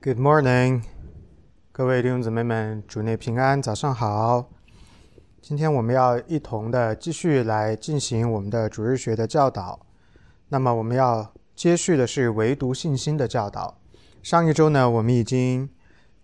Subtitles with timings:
[0.00, 0.84] Good morning，
[1.72, 4.48] 各位弟兄姊妹们，主内平安，早上好。
[5.42, 9.84] 今天我们要一同的继续来进行我们的主日学的教导。
[10.50, 13.76] 那么我们要接续的是唯独信心的教导。
[14.22, 15.68] 上一周呢，我们已经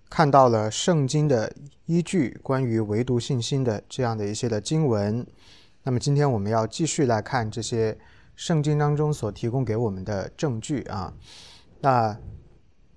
[0.08, 1.52] 看到了圣经的
[1.86, 5.26] 依据，关于唯独信心的这样的一些的经文。
[5.82, 7.98] 那么今天我们要继续来看这些
[8.36, 11.12] 圣经当中所提供给我们的证据啊。
[11.80, 12.16] 那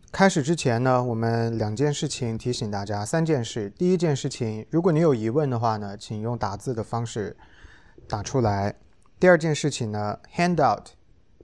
[0.10, 3.70] 开始之前呢，我们两件事情提醒大家，三件事。
[3.70, 7.36] 第一件事情，如果你有疑问的话呢，请用打字的方式
[8.07, 8.74] 打出来。
[9.20, 10.86] 第二件事情呢，handout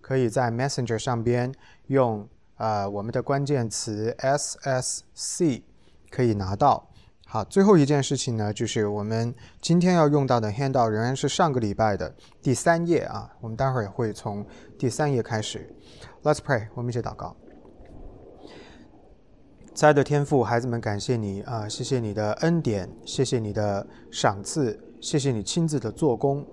[0.02, 1.54] 可以在 Messenger 上边
[1.88, 2.28] 用
[2.58, 5.62] 呃我们的关键词 SSC
[6.10, 6.90] 可以拿到。
[7.28, 13.30] 好，最后一件事情呢，就是我们今天要用到的 handout 仍然是上个礼拜的第三页啊。
[13.42, 14.46] 我们待会儿也会从
[14.80, 15.76] 第三页开始。
[16.24, 17.36] Let's pray，我们一起祷告。
[19.76, 21.68] 亲爱的天父，孩子们，感谢你啊！
[21.68, 26.46] 谢谢你的恩典，谢谢你的赏赐，谢谢你亲自的做工。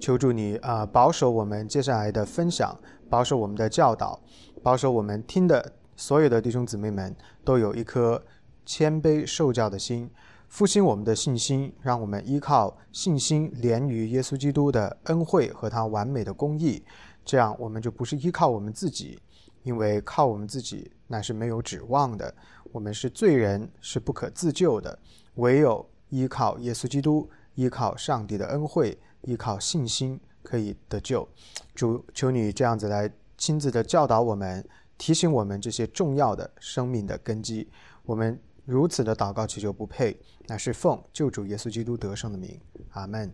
[0.00, 2.76] 求助你啊，保守我们接下来的分享，
[3.08, 4.20] 保守我们的教导，
[4.64, 8.20] 保守我们听的所有的弟兄姊妹们都有一颗
[8.64, 10.10] 谦卑受教的心，
[10.48, 16.82] 复兴我们的信心，让我们依靠信心连于耶稣基督的恩惠和他完美的公义，
[17.24, 19.20] 这样我们就不是依靠我们自己，
[19.62, 22.34] 因为靠我们自己那是没有指望的。
[22.72, 24.98] 我们是罪人，是不可自救的，
[25.36, 31.26] 唯有依靠耶稣基督，依靠上帝的恩惠，依靠信心，可以得救。
[31.74, 34.66] 主，求你这样子来亲自的教导我们，
[34.98, 37.70] 提醒我们这些重要的生命的根基。
[38.04, 42.60] 我们如此的祷告祈求不配，乃是奉救主耶稣基督得胜的名。
[42.90, 43.32] 阿门。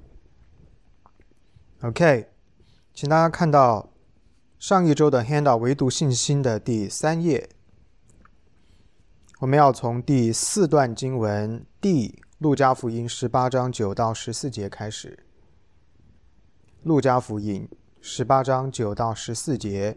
[1.83, 2.29] OK，
[2.95, 3.91] 请大家看到
[4.59, 7.49] 上一周的 Handout 唯独信心的第三页。
[9.43, 15.19] 我们要从第四段经文第路加福音十八章九到十四节开始。
[16.85, 17.69] 路加福音
[18.01, 19.97] 十八章九到十四节，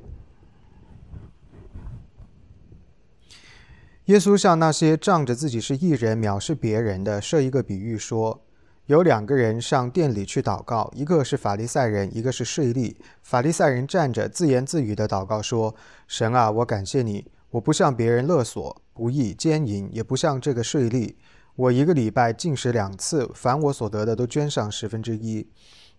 [4.05, 8.43] 耶稣向那些仗着自己是异人、藐视别人的设一个比喻，说：
[8.87, 12.95] 有两个人上店里去祷告，一个是法利赛人，一个是税吏。
[13.21, 15.75] 法利赛人站着自言自语的祷告说
[16.09, 21.15] ：“神啊，我感谢你，我不向别人勒索。”不义奸淫，也不像这个税吏。
[21.57, 25.47] 我一个礼拜进食两次，凡我所得的都捐上十分之一。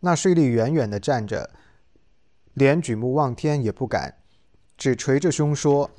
[0.01, 1.51] 那税吏远远地站着，
[2.55, 4.15] 连举目望天也不敢，
[4.79, 5.91] 只捶着胸说：“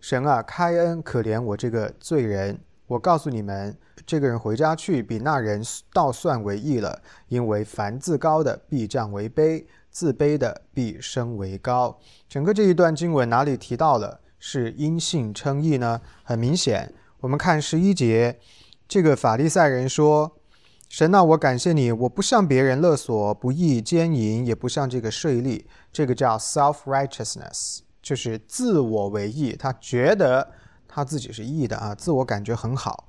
[0.00, 2.58] 神啊，开恩可怜我这个罪人！
[2.86, 3.76] 我告诉你们，
[4.06, 7.02] 这个人回家去，比那人倒算为义了。
[7.28, 11.98] 因为凡自高的必降为卑，自卑的必升为高。”
[12.28, 14.18] 整个这一段经文哪里提到了？
[14.38, 16.00] 是因信称义呢？
[16.22, 18.38] 很明显，我们看十一节，
[18.86, 20.38] 这个法利赛人说
[20.88, 25.64] ：“神啊，我感谢你，我不向别人勒索、不义、奸淫，也不像这个税吏。
[25.92, 30.52] 这个叫 self righteousness，就是自我为义，他觉得
[30.86, 33.08] 他自己是义的啊，自我感觉很好。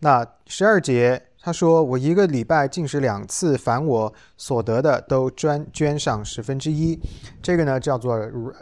[0.00, 6.96] 那十二节。”他说：“我一个礼拜进食两次，凡我所得的都捐捐上十分之一。
[7.42, 8.16] 这个呢叫做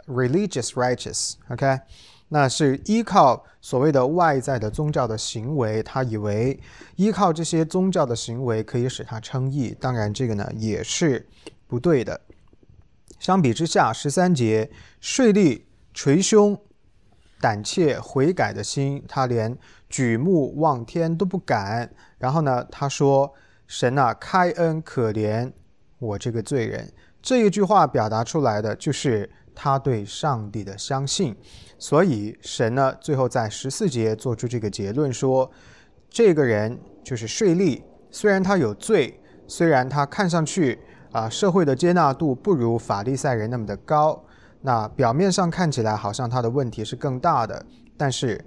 [0.07, 1.33] religious righteous。
[1.49, 1.79] OK，
[2.29, 6.59] 那是依靠所谓的外在的宗教的行为，他以为
[6.95, 9.77] 依靠这些宗教的行为可以使他称义。
[9.79, 11.27] 当然，这个呢也是
[11.67, 12.19] 不对的。
[13.19, 15.61] 相比之下，十三节税吏
[15.93, 16.59] 捶胸。”
[17.41, 19.57] 胆怯悔改的心，他连
[19.89, 21.91] 举目望天都不敢。
[22.19, 23.33] 然后呢，他说
[23.65, 25.51] ：“神啊，开恩可怜
[25.97, 26.89] 我这个罪人。”
[27.21, 31.35] 这一句话表达出来的就是他对上帝的相信。
[31.77, 35.49] 所以神呢，最后在十四节做出这个结论说
[36.09, 37.81] ：“这个人就是税吏，
[38.11, 40.79] 虽然他有罪，虽然他看上去
[41.11, 44.23] 啊社会的接纳度不如法利赛人那么的高。”
[44.63, 47.65] 那表面上看起来好像他的问题是更大的，
[47.97, 48.45] 但是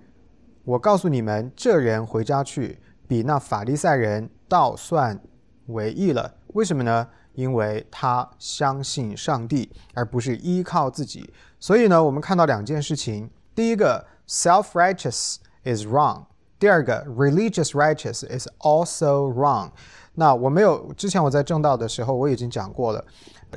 [0.65, 2.79] 我告诉你们，这人回家去
[3.09, 5.21] 比那法利赛人倒算
[5.67, 6.33] 为义了。
[6.55, 7.09] 为什么呢？
[7.33, 11.29] 因为他相信上帝，而不是依靠自己。
[11.59, 16.27] 所以呢，我们看到两件事情：第一个，self-righteous is wrong；
[16.61, 19.71] 第二个，religious righteous is also wrong。
[20.15, 23.05] 那我没有之前我在正道的时候我已经讲过了，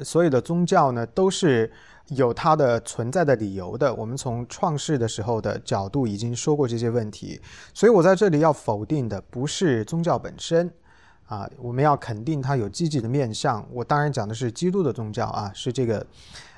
[0.04, 1.71] 所有的宗教呢都是。
[2.09, 3.94] 有它的存在的理由的。
[3.94, 7.42] 我们从创世的时候的角度已经说过这些问题，
[7.74, 10.71] 所以我在这里要否定的不是宗教本身，
[11.25, 13.68] 啊，我们要肯定它有积极的面向。
[13.71, 16.06] 我当然讲的是基督的宗教啊，是这个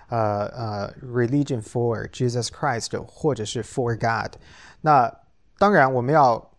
[0.10, 4.34] 呃呃，religion for Jesus Christ，或者是 for God。
[4.81, 5.12] 那
[5.57, 6.51] 当然，我们要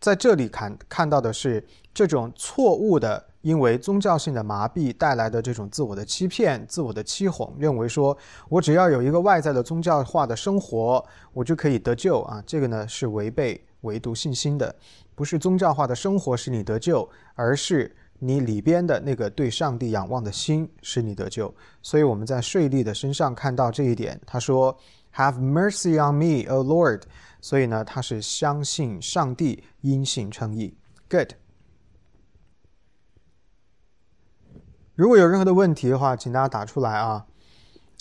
[0.00, 3.27] 在这里看看到的是这种错误的。
[3.42, 8.16] 因为宗教性的麻痹带来的这种自我的欺骗、自我的欺哄，认为说
[8.48, 12.42] 我只要有一个外在的宗教化的生活，我就可以得救啊！
[12.46, 14.74] 这个呢是违背唯独信心的，
[15.14, 21.54] 不是宗教化的生活使你得救，而是你里边的那个对上帝仰望的心使你得救。
[21.80, 24.76] 所以我们在税吏的身上看到这一点，他说
[25.14, 27.02] ：“Have mercy on me, O Lord。”
[27.40, 30.74] 所以呢，他是相信上帝，因信称义。
[31.08, 31.34] Good。
[34.98, 37.24] 如果有任何的问题的话，请大家打出来啊。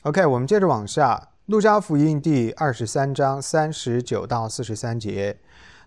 [0.01, 1.15] OK，我们接着往下，
[1.45, 5.37] 《路加福音》第二十三章三十九到四十三节。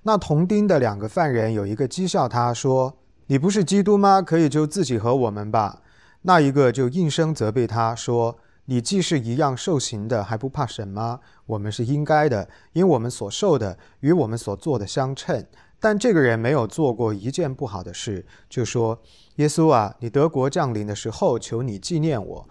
[0.04, 2.96] 那同钉的两个犯人有一个讥笑他说
[3.26, 4.22] ：“你不是基督吗？
[4.22, 5.82] 可以就自己和我们吧。”
[6.22, 11.18] 那一个就应声责备他说：“你既是一样受刑的，还不怕神吗？
[11.46, 15.44] 我们是应该的，因我们所受的与我们所做的相称。
[15.80, 19.00] 但这个人没有做过一件不好的事，就说。”
[19.36, 22.46] 耶稣啊，你德国降临的时候，求你纪念我。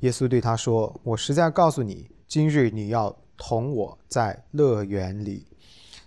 [0.00, 5.46] 耶稣对他说：“我实在告诉你，今日你要同我在乐园里。”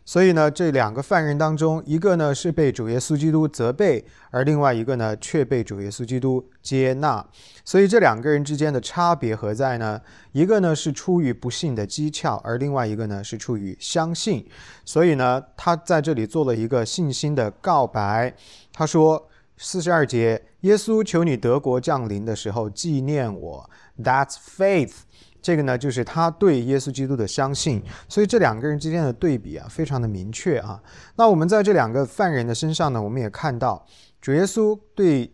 [0.09, 7.23] 所以呢，这两个犯人当中，一个呢是被主耶稣基督责备，而另外一个呢却被主耶稣基督接纳。
[7.63, 10.01] 所以这两个人之间的差别何在呢？
[10.31, 14.44] 一个呢是出于不幸的讥诮，而另外一个呢是出于相信。
[14.83, 18.33] 所以呢，他在这里做了一个信心的告白。
[18.73, 19.27] 他说。
[19.62, 23.69] 四十二节，耶稣求你德国降临的时候纪念我。
[24.01, 24.94] That's faith。
[25.41, 27.81] 这个呢，就是他对耶稣基督的相信。
[28.07, 30.81] 所以这两个人之间的对比啊，非常的明确啊。
[31.15, 33.86] 那我们在这两个犯人的身上呢，我们也看到
[34.21, 35.33] 主耶稣对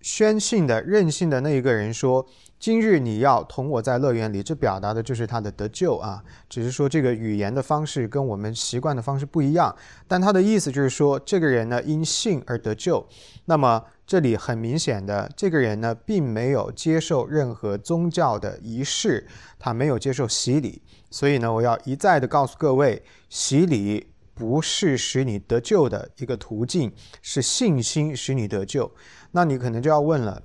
[0.00, 2.26] 宣信的任性的那一个人说。
[2.58, 6.24] 今日你要同我在乐园里，这表达的就是他的得救啊。
[6.48, 9.76] 只是说这个语言的方式跟我们习惯的方式不一样，
[10.08, 13.06] 但他的意思就是说，这个人呢因信而得救。
[13.44, 19.26] 那么这里很明显的，这个人呢并没有接受任何宗教的仪式，
[19.58, 20.80] 他没有接受洗礼。
[21.10, 28.92] 所以呢，我要一再的告诉各位，洗礼不是使你得救的一个途径，是信心使你得救。
[29.32, 30.40] 那你可能就要问了。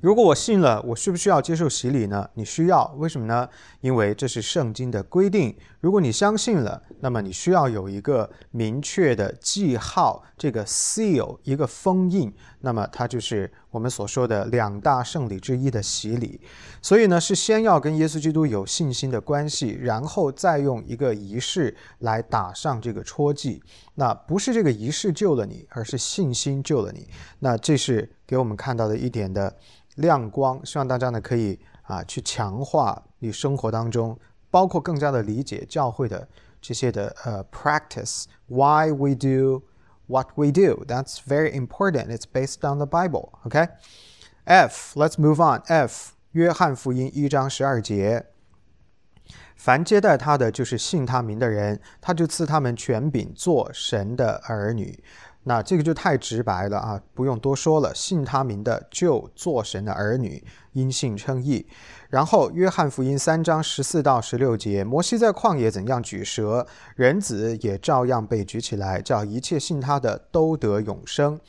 [0.00, 2.28] 如果我信了，我需不需要接受洗礼呢？
[2.32, 3.46] 你需要，为什么呢？
[3.82, 5.54] 因为这是圣经的规定。
[5.80, 12.32] 如果你相信了，那么你需要有一个明确的记号，这个 seal，一个封印。
[12.60, 16.40] 那么它就是我们所说的两大圣礼之一的洗礼。
[16.80, 23.62] 所以呢，是先要跟耶稣基督有信心的关系，然后再用一个仪式来打上这个戳记。
[23.96, 27.06] 那不是这个仪式救了你，而是信心救了你。
[27.40, 29.54] 那这是给我们看到的一点的。
[29.96, 34.18] 亮光，希望大家呢可以啊去强化你生活当中，
[34.50, 36.28] 包括更加的理解教会的
[36.60, 38.24] 这些的呃 practice。
[38.46, 39.62] Why we do
[40.06, 40.84] what we do?
[40.86, 42.06] That's very important.
[42.06, 43.30] It's based on the Bible.
[43.44, 44.94] OK？F.
[44.94, 45.62] Let's move on.
[45.66, 46.12] F.
[46.32, 48.26] 约翰福音一章十二节，
[49.56, 55.02] 凡接待他的，就是信他名的人，他就赐他们权柄做神的儿女。
[55.50, 57.92] 那这个就太直白了啊，不用多说了。
[57.92, 60.40] 信他名的就做神的儿女，
[60.74, 61.66] 因信称义。
[62.08, 66.64] 然后约翰福音三章十四到十六节，摩西在旷野怎样举蛇，
[66.94, 71.40] 人子也照样被举起来，叫一切信他的都得永生。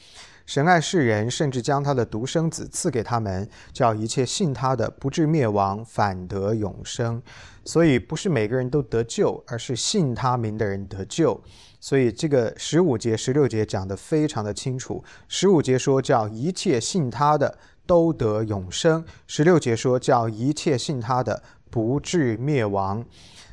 [0.48, 7.22] 神爱世人，甚至将他的独生子赐给他们，叫一切信他的不至灭亡，反得永生。
[7.64, 11.40] 所以不是每个人都得救，而是信他名的人得救。
[11.82, 15.04] 所以这个十五节、十六节讲得非常的清楚。
[15.28, 23.04] 十五节说叫一切信他的都得永生，十六节说叫一切信他的不至灭亡。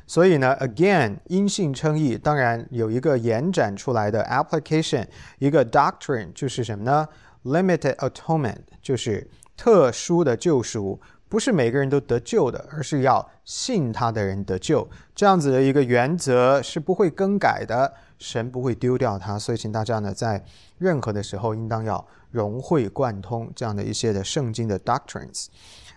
[0.05, 5.05] 所以呢，again，因信称义，当然有一个延展出来的 application，
[5.39, 7.07] 一个 doctrine 就是什么呢
[7.43, 14.89] ？limited atonement 就是特殊的救赎，不是每个人都得救的，而是要信他的人得救。
[15.15, 17.93] 这样子的一个原则是不会更改的。
[18.17, 20.43] 神不会丢掉他，所以请大家呢，在
[20.77, 25.45] 任何的时候，应当要融会贯通这样的一些的圣经的 doctrines。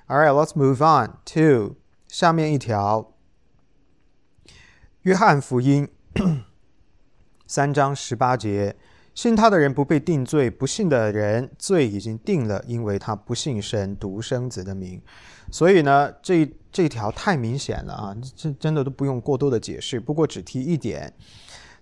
[0.07, 1.75] All right, let's move on to
[2.07, 3.13] 下面一条，
[5.01, 5.89] 约翰福音
[7.49, 8.77] 三章十八节：
[9.15, 15.01] 信他的人不被定罪，不信的人罪已经定了，因为他不信神独生子的名。
[15.51, 20.01] 所以呢，这这条太明显了啊，这真的都不用过多的解释。
[20.01, 21.13] 不过只提一点。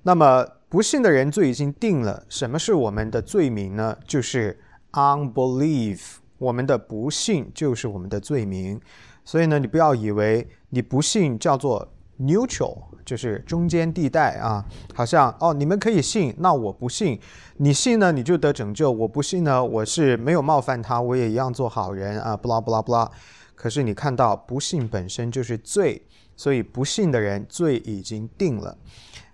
[0.03, 2.25] 那么不信的人罪已经定了。
[2.29, 3.97] 什么是我们的罪名呢？
[4.07, 4.59] 就是
[4.93, 6.01] unbelief
[6.39, 8.81] 我们的不信就是我们的罪名。
[9.25, 17.19] 所以呢，你不要以为你不信叫做 neutral，就是中间地带啊，好像哦，你们可以信，那我不信。
[17.57, 23.11] 你信呢，你就得拯救；我不信呢，我是没有冒犯他，我也一样做好人啊，不啦不啦不啦。
[23.55, 28.77] 可是你看到不信本身就是罪，所以不信的人罪已经定了。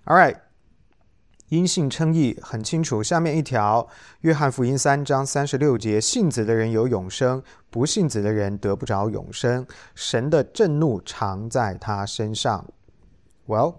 [0.05, 0.35] All right，
[1.47, 3.01] 因信称义很清楚。
[3.01, 3.87] 下面一条，
[4.21, 9.65] 约翰福音三章三十六节：信子的人有永生，不信子的人得不着永生。
[9.95, 12.65] 神的震怒常在他身上。
[13.46, 13.76] Well，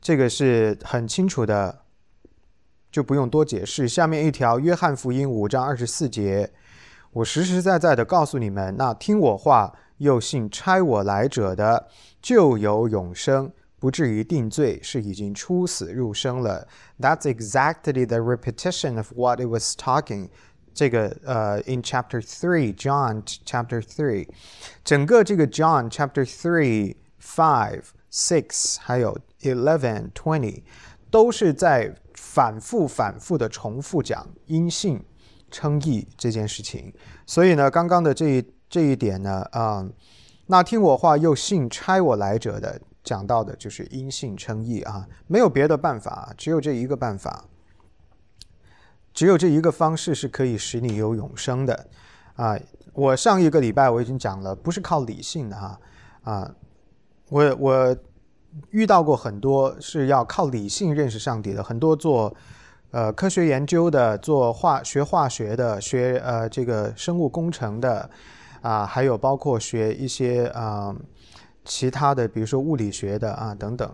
[0.00, 1.82] 这个是很清楚的。
[2.88, 3.86] 就不用多解释。
[3.86, 6.50] 下面一条，约翰福音五章二十四节，
[7.12, 11.88] 我实实在在的告诉你们，那听我话又信差我来者的，
[12.22, 16.66] 就有永生，不至于定罪，是已经出死入生了。
[16.98, 20.30] That's exactly the repetition of what it was talking.
[20.72, 24.26] 这个呃，in chapter three, John chapter three，
[24.82, 30.63] 整个这个 John chapter three, five, six，还有 eleven, twenty，
[31.09, 31.95] 都是在。
[32.13, 35.03] 反复反复的重复讲阴性
[35.49, 36.93] 称义这件事情，
[37.25, 39.85] 所以呢，刚刚的这一这一点呢，啊，
[40.45, 47.45] 那听我话又信差我来者的，讲到的就是阴性称义啊，没有别的办法，只有这一个办法，
[49.13, 51.89] 只有这一个方式是可以使你有永生的
[52.35, 52.57] 啊。
[52.93, 55.79] 我上一个礼拜我已经讲了，不是靠理性的哈
[56.23, 56.55] 啊，
[57.31, 57.97] 我我。
[58.71, 62.35] 遇到过很多是要靠理性认识上帝的，很多做
[62.91, 68.09] 呃科学研究的，做化学化学的，学呃这个生物工程的，
[68.61, 70.93] 啊，还有包括学一些啊
[71.63, 73.89] 其他的，比如说物理学的啊等等。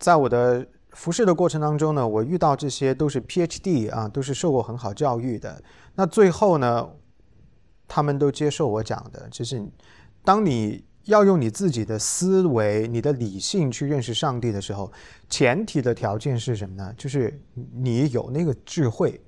[0.00, 5.62] 在我的服侍的过程当中呢，我遇到这些都是 PhD 啊，都是受过很好教育的。
[5.94, 6.88] 那最后呢，
[7.86, 9.64] 他们都接受我讲的，就是
[10.24, 10.84] 当你。
[11.04, 14.90] 要用你自己的思维、你的理性去认识上帝的时候，
[15.28, 16.92] 前提的条件是什么呢？
[16.96, 17.40] 就是
[17.72, 19.20] 你有那个智慧。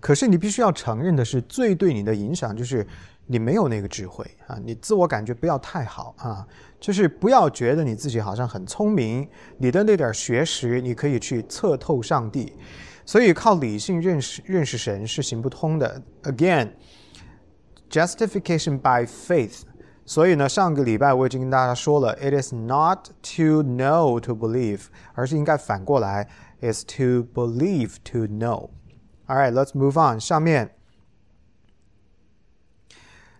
[0.00, 2.86] 可是你必须要承认的是，最对你的影响就是
[3.26, 4.60] 你没有那个智慧 啊！
[4.62, 6.46] 你自我感觉不要太好啊，
[6.78, 12.52] 就是不要觉得你自己好像很聪明，你的那点学识你可以去测透上帝。
[13.06, 16.02] 所以靠理性认识认识神是行不通的。
[16.24, 19.60] Again，justification by faith。
[20.06, 24.82] 所以呢，上个礼拜我已经跟大家说了，it is not to know to believe，
[25.14, 26.28] 而是应该反过来
[26.60, 28.68] ，is to believe to know。
[29.26, 30.20] All right, let's move on。
[30.20, 30.74] 上面，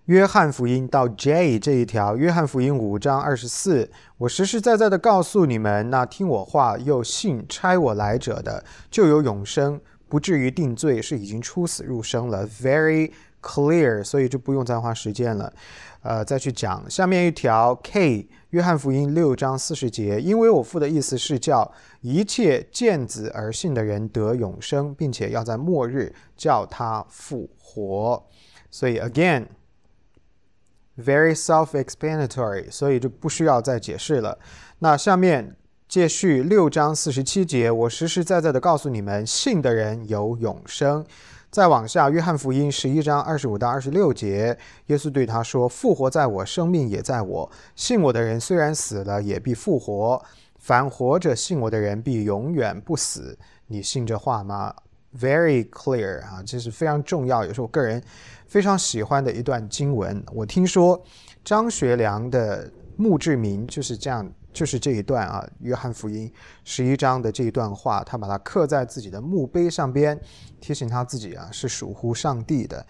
[0.06, 9.78] 约翰福音到 J 这一条，约翰福音五章二十四，我实实在在的告诉你们，那听我话又信差我来者的，就有永生，
[10.09, 12.49] 不至于定罪，是已经出死入生了。
[12.49, 13.12] Very
[13.44, 15.52] clear，所以就不用再花时间了。
[16.00, 28.22] 呃，再去讲下面一条 K，约翰福音六章四十节，因为我父的意思是叫一切见子而信的人得永生，并且要在末日叫他复活。
[28.70, 34.38] 所以 again，very self-explanatory，所以就不需要再解释了。
[34.80, 35.56] 那下面
[35.88, 41.06] 接续六章四十七节，我实实在在的告诉你们，信的人有永生。
[41.54, 47.49] 再往下，约翰福音十一章二十五到二十六节，耶稣对他说：“复活在我，生命也在我。
[47.76, 50.20] 信我的人虽然死了，也必复活；
[50.58, 54.75] 凡活着信我的人，必永远不死。”你信这话吗
[55.16, 58.02] ？Very clear 啊，这是非常重要，也是我个人
[58.49, 60.20] 非常喜欢的一段经文。
[60.32, 61.00] 我听说
[61.44, 64.28] 张学良的墓志铭就是这样。
[64.54, 66.26] 就是这一段啊，《约翰福音》
[66.64, 70.18] 十一章的这一段话，他把它刻在自己的墓碑上边，
[70.61, 72.87] 提醒他自己啊是属乎上帝的，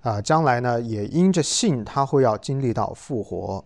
[0.00, 3.64] 啊，将来呢也因着信，他会要经历到复活。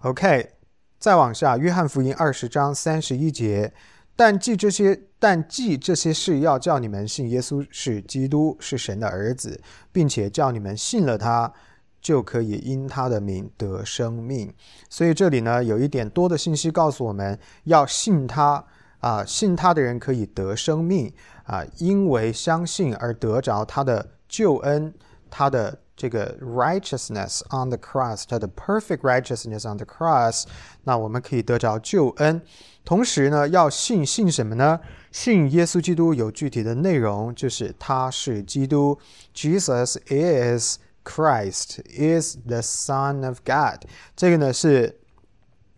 [0.00, 0.52] OK，
[0.98, 3.72] 再往下，《约翰福音》二十章三十一节，
[4.14, 11.52] 但记这些，但记这些事，要叫你们信耶稣是基督，是神的儿子，并且叫你们信了他。
[12.00, 14.52] 就可以因他的名得生命，
[14.88, 18.64] 所以这里呢有一点多的信息告诉我们要信他
[19.00, 21.12] 啊，信他的人可以得生命
[21.44, 24.94] 啊，因为相信而得着他的救恩，
[25.28, 30.44] 他的这个 righteousness on the cross，他的 perfect righteousness on the cross，
[30.84, 32.40] 那我们可以得着救恩。
[32.82, 34.80] 同时呢，要信信什么呢？
[35.12, 38.98] 信耶稣基督有具体的内容，就是他是基督
[39.34, 40.78] ，Jesus is。
[41.04, 43.88] Christ is the Son of God。
[44.16, 45.00] 这个呢是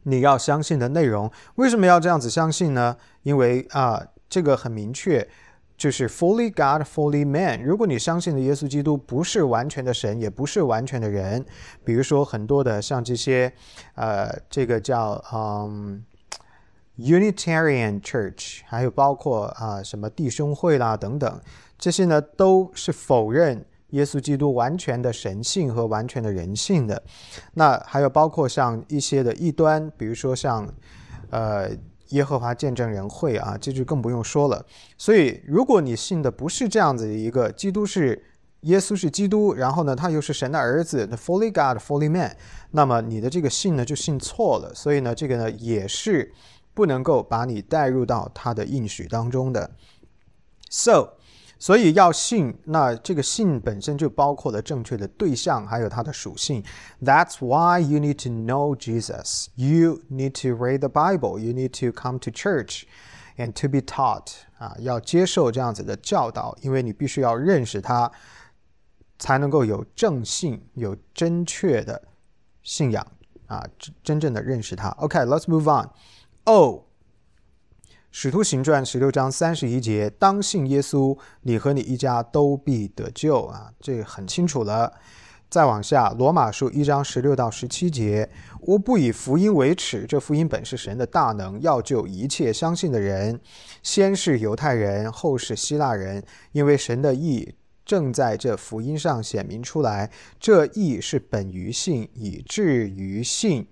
[0.05, 1.31] 你要相信的内容。
[1.55, 2.97] 为什么要这样子相信呢？
[3.23, 5.29] 因为啊，这个很明确，
[5.76, 7.62] 就是 fully God, fully man。
[7.62, 11.45] 如果你相信的耶稣基督不是完全的神，也不是完全的人，
[11.85, 13.52] 比如说很多的像这些，
[13.95, 16.05] 呃，这个叫嗯
[16.99, 21.41] Unitarian Church，还有包括啊什么弟兄会啦等等，
[21.79, 27.02] 这些呢都是否认耶稣基督完全的神性和完全的人性的。
[27.54, 30.68] 那还有包括像一些的异端，比如说像
[31.30, 31.70] 呃。
[32.12, 34.62] 耶和华见证人会啊，这就更不用说了。
[34.99, 38.22] 所以，如果你信的不是这样子的一个基督是
[38.61, 42.37] 耶稣是基督，然后呢，他又是神的儿子，the fully God, fully man，
[42.72, 44.75] 那么你的这个信呢就信错了。
[44.75, 46.30] 所以呢，这个呢也是
[46.75, 49.70] 不能够把你带入到他的应许当中的。
[50.68, 51.14] So。
[51.62, 56.63] 所以要信，那这个信本身就包括了正确的对象，还有它的属性。
[57.01, 59.48] That's why you need to know Jesus.
[59.55, 61.39] You need to read the Bible.
[61.39, 62.84] You need to come to church
[63.38, 64.34] and to be taught.
[64.60, 68.12] 啊，要接受这样子的教导，因为你必须要认识他，
[69.17, 72.03] 才能够有正信，有正确的
[72.62, 73.05] 信仰
[73.48, 74.89] 啊，真真正的认识他。
[74.89, 75.89] OK，let's、okay, move on.
[76.43, 76.84] Oh.
[78.14, 83.73] 使徒行传十六章三十一节，当信耶稣，你和你一家都必得救啊！
[83.81, 84.92] 这很清楚了。
[85.49, 88.28] 再往下，罗马书一章十六到十七节，
[88.61, 93.40] 我不以福音为耻，这福音本是神的大能，要救一切相信的人，
[93.83, 97.54] 先是犹太人，后是希腊人，因为神的意
[97.87, 100.11] 正在这福音上显明出来。
[100.38, 103.66] 这意是本于信，以至于信。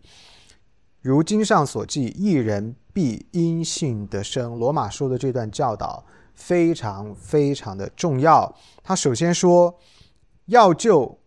[1.01, 2.77] 如经上所记，一人。
[2.93, 4.59] 必因信得生。
[4.59, 6.05] 罗马书的这段教导
[6.35, 8.53] 非常非常的重要。
[8.83, 9.79] 他首先说
[10.47, 11.21] 要救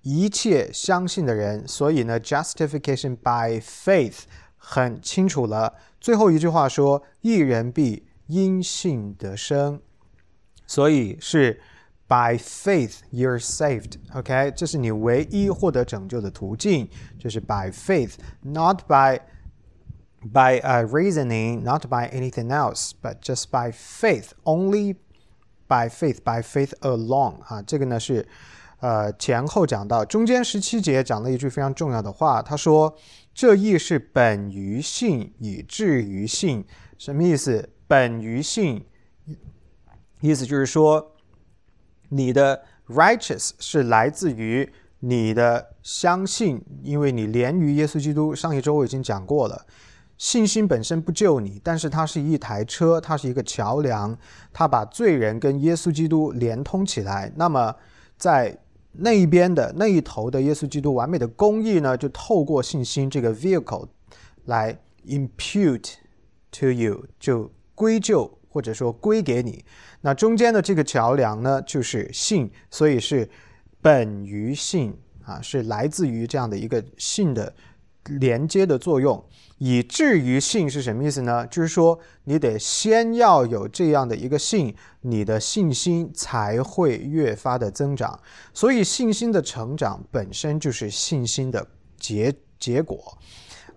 [0.00, 4.20] 一切相信的人，所以呢，justification by faith
[4.56, 5.74] 很清楚了。
[6.00, 9.82] 最后一句话说，一人必因信得生，
[10.66, 11.60] 所以是
[12.10, 13.92] by faith you're saved。
[14.12, 19.20] OK，这是你唯一获得拯救的途径，就是 by faith，not by。
[20.22, 24.96] by uh, reasoning, not by anything else, but just by faith, only
[25.66, 28.28] by faith, by faith alone 啊，这个呢是
[28.80, 32.94] 呃前后讲到，中间十七节讲了一句非常重要的话，他说
[33.32, 36.66] 这亦是本于信，以至于信，
[36.98, 37.70] 什么意思？
[37.88, 38.84] 本于信，
[40.20, 41.09] 意思就是说
[42.10, 44.70] 你的 righteous 是来自于
[45.00, 48.34] 你的相信，因为你连于耶稣基督。
[48.34, 49.66] 上一周我已经讲过了。
[50.18, 54.14] 信心本身不救你，但是它是一台车，它是一个桥梁，
[54.52, 57.32] 它把罪人跟耶稣基督连通起来。
[57.36, 57.74] 那么，
[58.18, 58.58] 在
[58.92, 63.86] 那一边的那一头的耶稣基督完美的公义呢，就透过信心这个 vehicle
[64.44, 65.94] 来 impute
[66.52, 69.64] to you，就归咎或者说归给你。
[70.02, 73.26] 那中间的这个桥梁呢，就是信，所以是
[73.80, 77.54] 本于信啊，是来自于这样的一个信的
[78.04, 79.24] 连接的作用。
[79.62, 81.46] 以至于信是什么意思呢？
[81.48, 88.18] 就是说，你得先要有这样的一个信，你的信心才会越发的增长。
[88.54, 91.66] 所以，信心的成长本身就是信心的
[91.98, 93.18] 结结果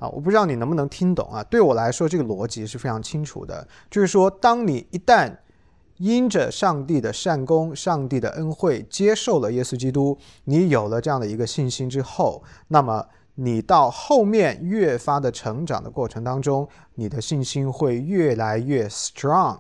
[0.04, 0.10] 啊！
[0.10, 1.44] 我不知道你能不能听懂啊？
[1.46, 3.68] 对我来说，这个逻辑是非常清楚的。
[3.90, 5.34] 就是说，当你一旦
[5.98, 13.06] 因着上帝的善功、上帝的恩惠，接受了耶稣基督，你有了这样的一个信心之后，那么。
[13.36, 19.58] 你到后面越发的成长的过程当中，你的信心会越来越 strong，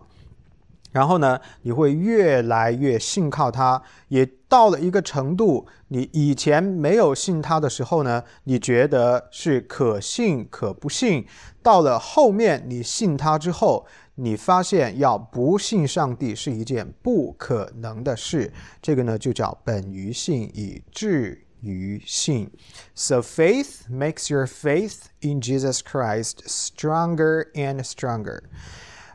[0.93, 3.81] 然后呢，你会越来越信靠他。
[4.07, 11.25] 也到了一个程度，你以前没有信他的时候呢，你觉得是可信可不信。
[11.61, 18.53] 到了后面你信他之后，你发现要不信上帝是一件不可能的事。
[18.81, 21.41] 这个呢，就叫本于信以至。
[21.65, 22.51] 于信
[22.93, 28.41] ，so faith makes your faith in Jesus Christ stronger and stronger.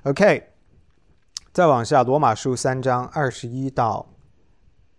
[0.05, 0.45] OK，
[1.59, 4.15] 再往下，罗马书三章二十一到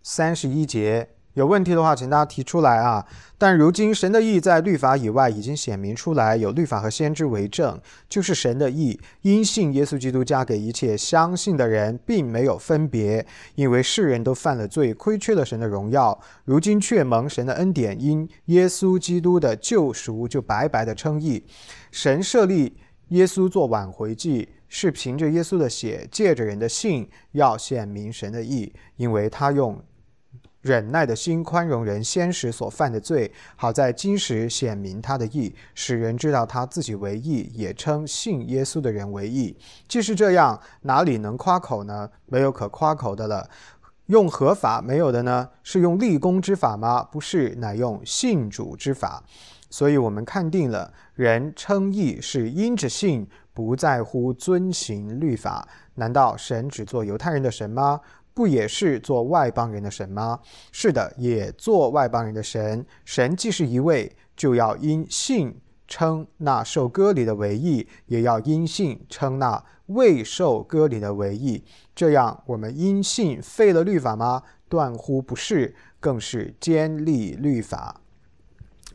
[0.04, 1.08] 三十一节。
[1.36, 3.06] 有问题的话，请大家提出来啊！
[3.38, 21.46] 但如今神的意在律法以外已经显明出来，有律法和先知为证，就是神的意，因信耶稣基督加给一切相信的人，并没有分别，因为世人都犯了罪，亏缺了神的荣耀，如今却蒙神的恩典，因耶稣基督的救赎，就白白的称义。
[21.90, 22.76] 神设立
[23.10, 29.80] 耶稣做挽回祭，是凭着耶稣的血，借着人的信，要显明神的意，因为他用。
[30.62, 39.56] 忍耐的心宽容人先时所犯的罪，好在今时显明他的义，使人知道他自己为义，也称信耶稣的人为义。
[39.88, 42.10] 既是这样，哪里能夸口呢？
[42.26, 43.50] 没有可夸口的了。
[44.08, 45.48] 用合法没有的呢？
[45.64, 47.04] 是用立功之法吗？
[47.04, 49.24] 不是，乃用信主之法。
[49.70, 55.68] 所以，我们看定了，人称义是因着信，不在乎遵行律法。
[55.96, 58.02] 难道神只做犹太人的神吗？
[58.34, 60.40] 不也是做外邦人的神吗？
[60.72, 62.86] 是的，也做外邦人的神。
[63.04, 71.64] 神既是一位，就要因信称那受割礼的为义，也要因信称那未受割礼的为义。
[71.94, 74.42] 这样，我们因信废了律法吗？
[74.70, 78.00] 断乎不是，更是坚立律法。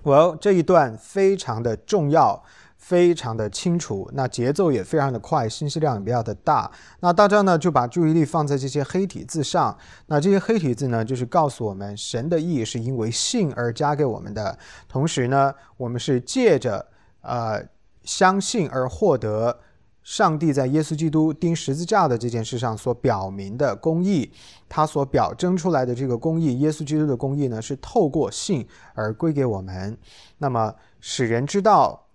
[0.05, 2.45] Well，这一段非常的重要，
[2.77, 6.71] 非常的清楚，那节奏也非常的快，信息量也比较的大。
[7.01, 9.75] 那大家呢就把注意力放在这些黑体字上。
[10.07, 14.59] 那这些黑体字呢，就是告诉我们，神的意是因为信而加给我们的。
[14.87, 16.87] 同时呢，我们是借着
[17.23, 17.63] 呃
[18.03, 19.59] 相信而获得。
[20.05, 24.31] 上帝在耶稣基督钉十字架的这件事上所表明的公义，
[24.69, 29.97] 他所表征出来的这个公义，耶稣基督的公义呢，是透过信而归给我们。
[30.37, 32.07] 那么使人知道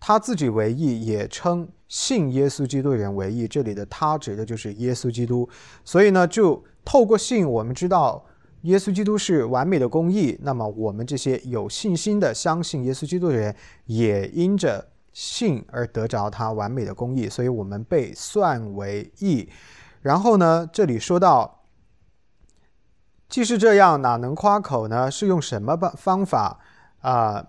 [0.00, 3.46] 他自己为义，也称信耶稣基督的人为义。
[3.46, 5.46] 这里的他指的就是耶稣基督。
[5.84, 8.24] 所以呢，就透过信，我们知道
[8.62, 10.38] 耶稣基督是完美的公义。
[10.40, 13.54] 那么我们这些有信心的相信耶稣基督的人，
[13.84, 14.88] 也因着。
[15.16, 19.48] 信而得着他完美的公义，所以我们被算为义。
[20.02, 21.62] 然后呢，这里说到，
[23.26, 25.10] 既是这样，哪能夸口呢？
[25.10, 26.60] 是用什么办方法
[27.00, 27.46] 啊？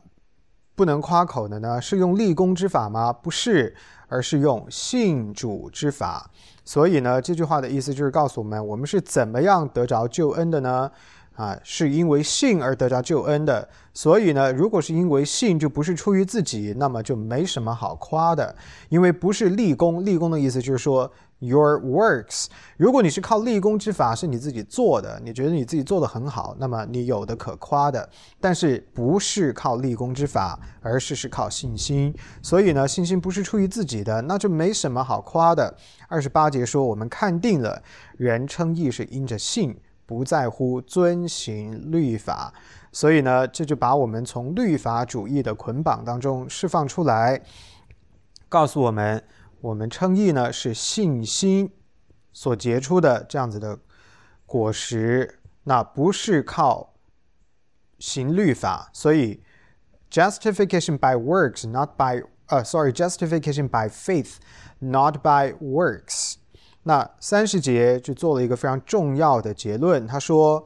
[0.75, 1.81] 不能夸口的呢？
[1.81, 3.11] 是用立功之法吗？
[3.11, 3.75] 不是，
[4.07, 6.31] 而是用信主之法。
[6.63, 10.89] 所以呢，这句话的意思就是告诉我们，我们是怎么样得着救恩的呢？
[11.37, 18.55] 啊，是因为信而得着救恩的，所以呢，如果是因为信，就不是出于自己，那么就没什么好夸的，
[18.89, 20.03] 因为不是立功。
[20.03, 22.47] 立功的意思就是说，your works。
[22.75, 28.09] 如果你是靠立功之法，是你自己做的，你觉得你自己做的很好，那么你有的可夸的。
[28.41, 32.11] 但是不是靠立功之法，而是是靠信心。
[32.41, 35.71] 所以呢，信心不是出于自己的，那就没什么好夸的。
[36.07, 37.79] 二十八节说，我们看定了，
[38.17, 39.77] 人称义是因着信。
[40.07, 42.53] 不在乎遵行律法，
[42.93, 47.41] 所以呢，这就把我们从律法主义的捆绑当中释放出来，
[48.47, 49.21] 告诉我们，
[49.59, 51.69] 我们称义呢是信心
[52.31, 53.77] 所结出的这样子的
[54.45, 56.93] 果实，那不是靠
[57.99, 58.89] 行律法。
[58.93, 59.43] 所以
[60.09, 66.35] ，justification by works，not by，呃，sorry，justification by faith，not by works。
[66.87, 70.63] 那三十节就做了一个非常重要的结论，他说：“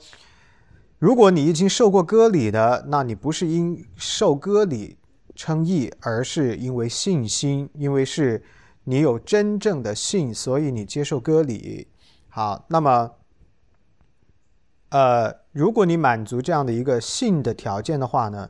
[1.00, 5.00] 如果你已经受过割礼的，那你不是因受割礼
[5.34, 8.44] 称义，而是因为信心，因为是
[8.84, 11.88] 你有真正的信，所以你接受割礼。
[12.30, 13.16] 好，那么，
[14.90, 18.48] 呃，如果你满足这样的一个信的条件的话呢，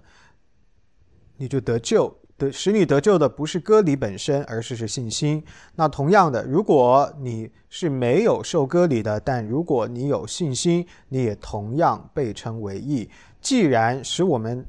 [1.38, 5.44] 你就得救。”得使你得救的不是割礼本身，而是是信心。
[5.76, 13.08] 那同样的，如果你是没有受割礼的，但如果你有信心，你也同样被称为义。
[13.40, 14.66] 既然使我们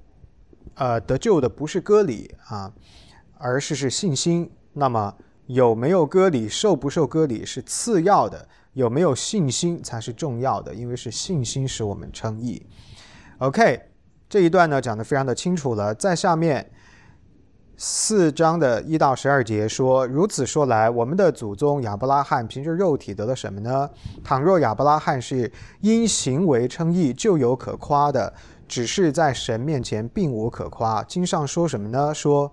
[0.75, 2.71] 呃得救的不是割礼啊，
[3.39, 5.15] 而是是信心，那么
[5.47, 12.67] 有没有割礼、受不受割礼是次要的，有没有信心才是重要的，因为是信心使我们称义。
[13.39, 13.81] OK，
[14.29, 16.71] 这一段呢讲的非常的清楚了，在下面。
[17.77, 23.89] 四章的一到十二节说：“如此说来，我们的祖宗亚伯拉罕凭着肉体得了什么呢？
[24.23, 28.33] 倘若亚伯拉罕是因行为称义，就有可夸的；
[28.69, 31.03] 只是在神面前并无可夸。
[31.05, 32.15] 经上说什么呢？
[32.15, 32.53] 说。”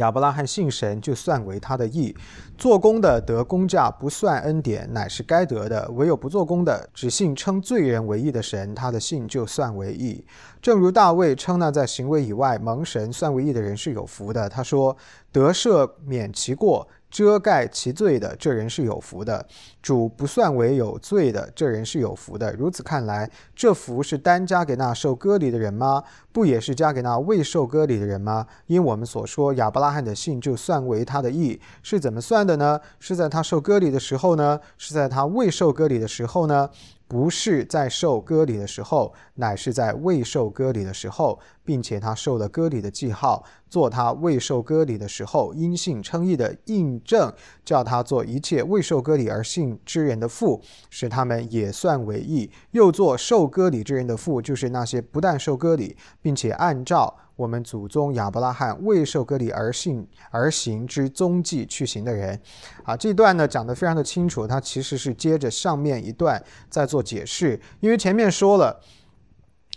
[0.00, 2.14] 亚伯拉罕信神，就算为他的义；
[2.58, 10.24] 做工的得工价，不算恩典，乃是该得的；唯有不做工的，只信称罪人为义的神，他的信就算为义。
[10.62, 14.48] 正如大卫称那在行为以外蒙神算为义的人是有福的。
[14.48, 14.96] 他说
[15.30, 19.44] ：“得赦免其过。”遮盖其罪的这人是有福的，
[19.82, 22.52] 主不算为有罪的这人是有福的。
[22.54, 26.04] 如此看来，这福是单加给那受割礼的人吗？
[26.32, 28.46] 不也是加给那未受割礼的人吗？
[28.66, 32.80] 因我们所说亚伯拉罕的信就算为他的义，是怎么算的呢？
[33.00, 34.60] 是在他受割礼的时候呢？
[34.78, 36.70] 是在他未受割礼的时候呢？
[37.10, 47.32] 不是在受割礼的时候，乃是在未受割礼的时候，并且他受了割礼的记号，做他未受割礼的时候因信称义的印证，
[47.64, 57.16] 叫他做一切未受割礼而信之人的父，使他们也算为义；又做受割礼之人的父，就是那些不但受割礼，并且按照。
[57.40, 62.38] 我们祖宗亚伯拉罕未受割礼而信而行之踪迹去行的人，
[62.84, 68.78] 啊，这段呢讲得非常的清楚，它其实是接着上面一段在做解释，因为前面说了，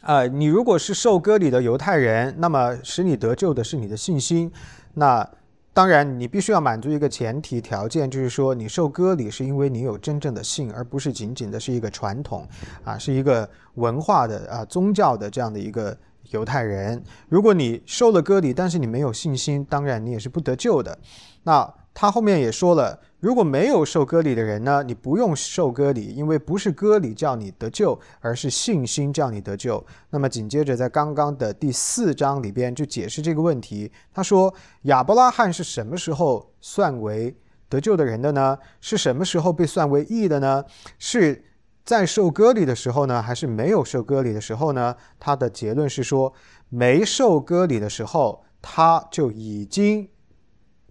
[0.01, 4.51] 啊，你如果是受割礼的犹太人，那么使你得救的是你的信心，
[4.95, 5.25] 那
[5.71, 12.45] 当然你必须要满足一个前提条件，就是说你受割礼是因为你有真正的信，而不是仅仅的是一个传统，
[12.83, 15.97] 啊，是一个文化的啊宗教的这样的一个。
[16.31, 20.97] 犹太人，如果你受了割礼，但是你没有信心，当然你也是不得救的。
[21.43, 29.85] 那他后面也说了，如果没有受割礼的人呢，你不用受割礼，因为不是割礼叫你得救，而是信心叫你得救。
[30.09, 33.91] 那么紧接着在刚刚的第四章里边就解释这个问题。
[34.11, 34.51] 他说
[34.83, 37.35] 亚伯拉罕是什么时候算为
[37.69, 38.57] 得救的人的呢？
[38.81, 40.63] 是什么时候被算为义的呢？
[40.97, 41.43] 是。
[41.83, 44.95] 在受割礼的时候呢，还是没有受割礼的时候呢？
[45.19, 46.33] 他的结论是说，
[46.69, 50.09] 没受割礼的时候，他就已经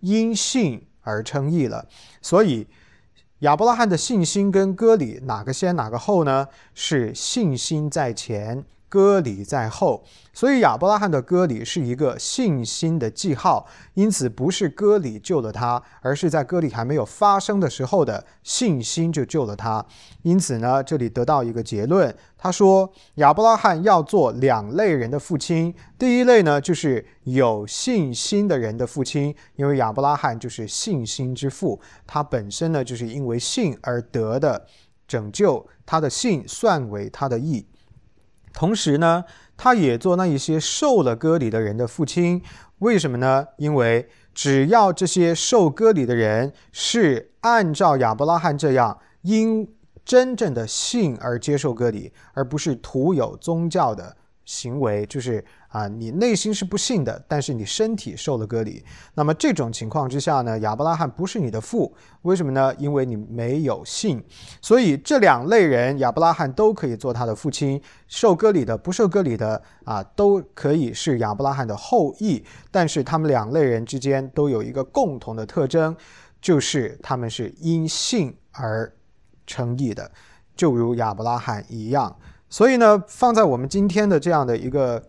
[0.01, 1.87] 因信而称义了。
[2.21, 2.67] 所以，
[3.39, 6.47] 亚伯拉罕的信心跟割礼哪个先哪个后呢？
[6.75, 8.65] 是信心在前。
[8.93, 19.83] 割礼在后，所以亚伯拉罕的割礼是一个信心的记号，因此不是割礼救了他，而是在割礼还没有发生的时候的信心就救了他。
[20.21, 34.67] 因此呢，这里得到一个结论，他说亚伯拉罕要做两类人的父亲，第一类呢就是有信心的人的父亲，因为亚伯拉罕就是信心之父，他本身呢就是因为信而得的
[35.09, 37.65] 拯救，他的信算为他的义。
[38.53, 39.25] 同时呢，
[39.57, 42.43] 他也做那一些受了割礼的人的父亲，
[42.79, 43.47] 为什么呢？
[43.57, 49.69] 因为只要这些受割礼的人是按照亚伯拉罕这样因
[50.05, 55.45] 真正的信而接受割礼，而不是徒有宗教的行为，就是。
[55.73, 58.85] 啊，你内心是不信的，但是你身体受了割礼。
[59.15, 61.91] 那么这种情况之下呢，亚伯拉罕不是你的父，
[62.23, 62.75] 为什么呢？
[62.77, 64.23] 因为你没有信。
[64.61, 72.45] 所以这两类人，亚伯拉罕都可以做他的父亲，受割礼的、不受割礼的啊，都可以是亚伯拉罕的后裔。
[72.71, 75.97] 但是他们两类人之间都有一个共同的特征，
[76.43, 78.93] 就是他们是因信而
[79.47, 80.11] 称义的，
[80.55, 82.15] 就如亚伯拉罕一样。
[82.51, 85.03] 所以呢，放在我们今天的这样的一个。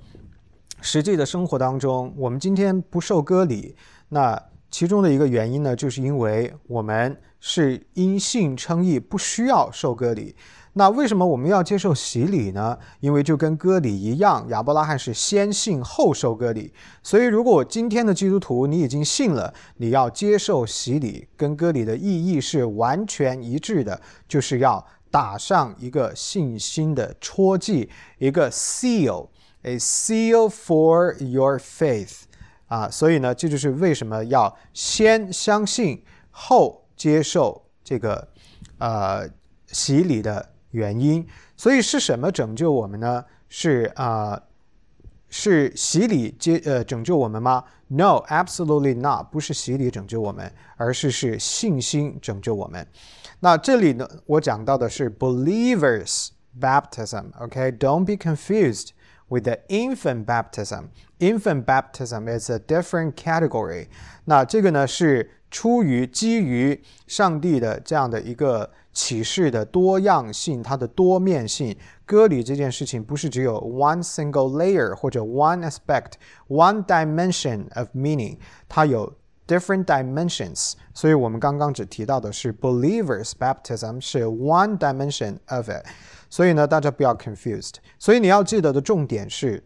[0.85, 3.73] 实际的生活当中，我们今天不受割礼，
[4.09, 4.37] 那
[4.69, 10.35] 其中的一个原因呢，就是因为我们是因信称义，不需要受割礼。
[10.73, 12.77] 那为什么我们要接受洗礼呢？
[12.99, 16.73] 因为就跟割礼一样，亚伯拉罕是先信后受割礼。
[17.01, 29.29] 所以，如果今天的基督徒你已经信了，你要接受洗礼，跟割礼的意义是完全一致的，就是要打上一个信心的戳记，一个 seal。
[29.63, 32.23] A seal for your faith，
[32.67, 38.27] 啊，所以呢，这就是为什么要先相信后接受这个
[38.77, 39.27] 呃
[39.67, 41.25] 洗礼的原因。
[41.55, 43.23] 所以是什么拯救我们呢？
[43.47, 44.41] 是啊，
[45.29, 52.85] 是洗礼接呃拯救我们吗？No，absolutely not，不是洗礼拯救我们，而是是信心拯救我们。
[53.39, 57.25] 那这里呢，我讲到的是 believers baptism。
[57.39, 58.89] OK，don't be confused。
[59.28, 60.88] with the infant baptism.
[61.18, 63.88] Infant baptism is a different category.
[64.24, 71.76] 那这个呢是出于基于上帝的这样的一个启示的多样性，它的多面性。
[72.04, 76.12] 割礼这件事情不是只有 one single layer 或者 one aspect,
[76.48, 79.14] one dimension of meaning，它有
[79.46, 80.72] different dimensions。
[80.94, 85.84] 所以我们刚刚只提到的是 believers baptism 是 one dimension of it。
[86.33, 87.75] 所以呢，大家不要 confused。
[87.99, 89.63] 所以你要记得的重点是，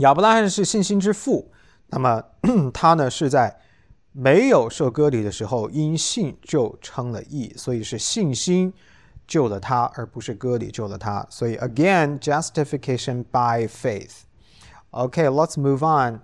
[0.00, 1.50] 亚伯拉罕是信心之父。
[1.86, 2.22] 那么
[2.74, 3.58] 他呢是在
[4.12, 7.54] 没有受割礼的时候，因信就称了义。
[7.56, 8.74] 所以是信心
[9.26, 11.26] 救了他，而不是割礼救了他。
[11.30, 14.24] 所以 again justification by faith。
[14.90, 16.20] Okay, let's move on.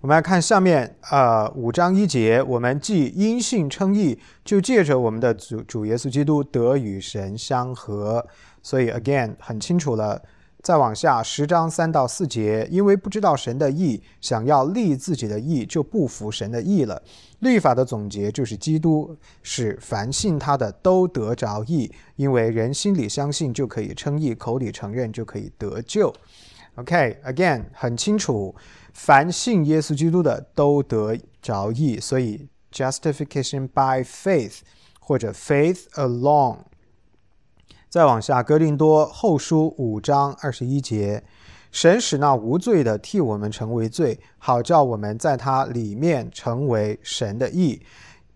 [0.00, 8.26] 我们来看下面，呃，五章一节，我们既因信称义，就借着我们的主主耶稣基督得与神相合。
[8.62, 10.22] 所以，again，很清楚了，
[10.62, 17.02] 再往下，十章三到四节，因为不知道神的意，想要立自己的意，就不服神的意了。
[17.40, 26.10] 律法的总结就是基督使凡信他的都得着义，因为人心里相信就可以称义，口里承认就可以得救。
[26.76, 28.54] OK，again，很清楚，
[28.92, 34.58] 凡信耶稣基督的都得着义，所以 justification by faith
[35.00, 36.58] 或者 faith alone。
[37.88, 41.24] 再往下，《哥林多后书》五章二十一节，
[41.72, 47.82] 神使那无罪的替我们成为罪，好叫我们在他里面成为神的义。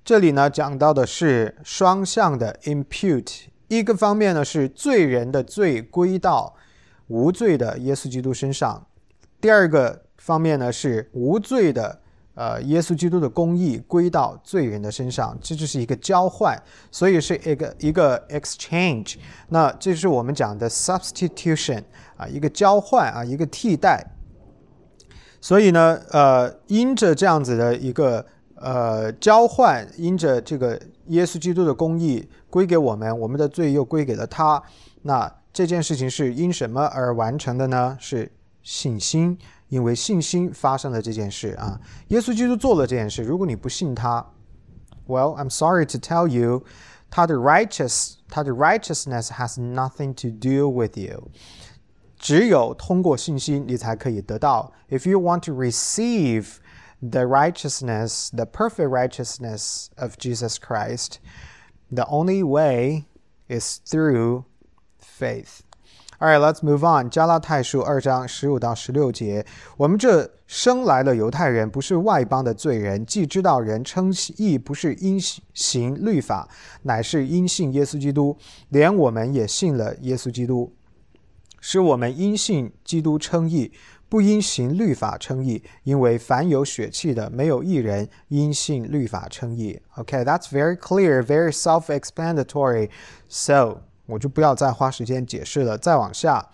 [0.05, 6.55] 这里呢，讲到的是双向的 impute，一个方面呢是罪人的罪归到
[7.07, 8.87] 无罪的耶稣基督身上，
[9.41, 12.01] 第二个方面呢是无罪的。
[12.37, 16.61] 呃，耶稣基督的公义归到罪人的身上，这就是一个交换，
[16.91, 19.15] 所以是一个一个 exchange。
[19.51, 21.85] 那这是我们讲的 substitution
[22.17, 24.05] 啊，一个交换啊，一个替代。
[25.41, 34.61] 所以呢，呃，因着这样子的一个呃交换，因着这个耶稣基督的公义归给我们，我们的罪又归给了他。
[35.03, 37.97] 那这件事情是因什么而完成的呢？
[38.01, 38.33] 是
[38.65, 39.39] 信心。
[39.68, 43.24] 因为信心发生了这件事啊，耶稣基督做了这件事。
[43.24, 44.26] 如果你不信他，
[45.08, 46.64] Well, I'm sorry to tell you，
[47.10, 51.32] 他的 righteous，他的 righteousness has nothing to do with you。
[52.18, 54.72] 只有通过信心，你才可以得到。
[54.90, 56.58] If you want to receive
[57.02, 61.20] the righteousness, the perfect righteousness of Jesus Christ,
[61.90, 63.06] the only way
[63.48, 64.44] is through
[65.00, 65.62] faith.
[66.21, 67.11] Alright, let's move on.
[67.11, 69.45] 加拉太书二章十五到十六节，
[69.77, 75.21] 我们这生来的犹太人不是外邦的罪人，既知道人称义不是因
[75.53, 76.49] 行律法，
[76.83, 78.37] 乃是因信耶稣基督，
[78.69, 80.73] 连我们也信了耶稣基督，
[81.61, 83.73] 使我们因信基督称义，
[84.09, 89.81] 不因行律法称义，因为凡有血气的，没有一人因信律法称义。
[89.97, 92.91] Okay, that's very clear, very self-explanatory.
[93.29, 93.81] So.
[94.07, 95.77] 我就不要再花时间解释了。
[95.79, 96.51] 再往下，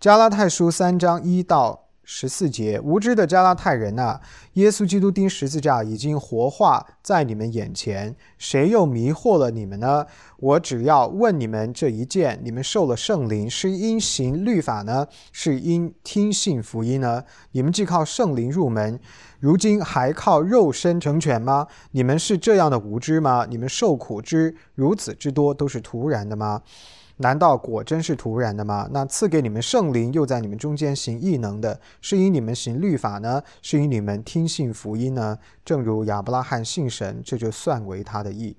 [0.00, 4.20] 加拉太书三章一到十四节，无知的加拉太人呐，
[4.54, 10.06] 耶稣基督钉十字架已经活化在你们眼前，谁又迷惑了你们呢？
[10.38, 17.24] 我只要问你们这一件：你们受了圣灵，是因行律法呢，是因听信福音呢？
[17.52, 19.00] 你们既靠圣灵入门。
[19.40, 21.66] 如今还靠肉身成全吗？
[21.90, 23.46] 你们是这样的无知吗？
[23.48, 26.62] 你们受苦之如此之多，都是突然的吗？
[27.18, 28.88] 难道果真是突然的吗？
[28.90, 33.42] 那赐给你们圣灵又在你们中间行异能的，是因你们行律法呢？
[33.62, 35.38] 是因你们听信福音呢？
[35.64, 38.56] 正如亚伯拉罕信神，这就算为他的义。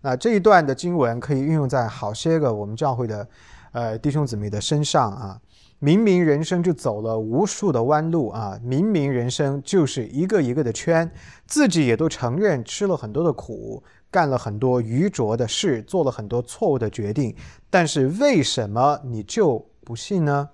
[0.00, 3.28] 那这一段的经文可以运用在好些个我们教会的
[3.70, 5.40] 呃弟兄姊妹的身上啊。
[5.78, 8.56] 明明人生就走了无数的弯路啊！
[8.62, 11.10] 明明人生就是一个一个的圈，
[11.44, 17.34] 自己也都承认吃了很多的苦，干了很多愚拙的事，做了很多错误的决定，
[17.68, 20.50] 但是为什么你就不信呢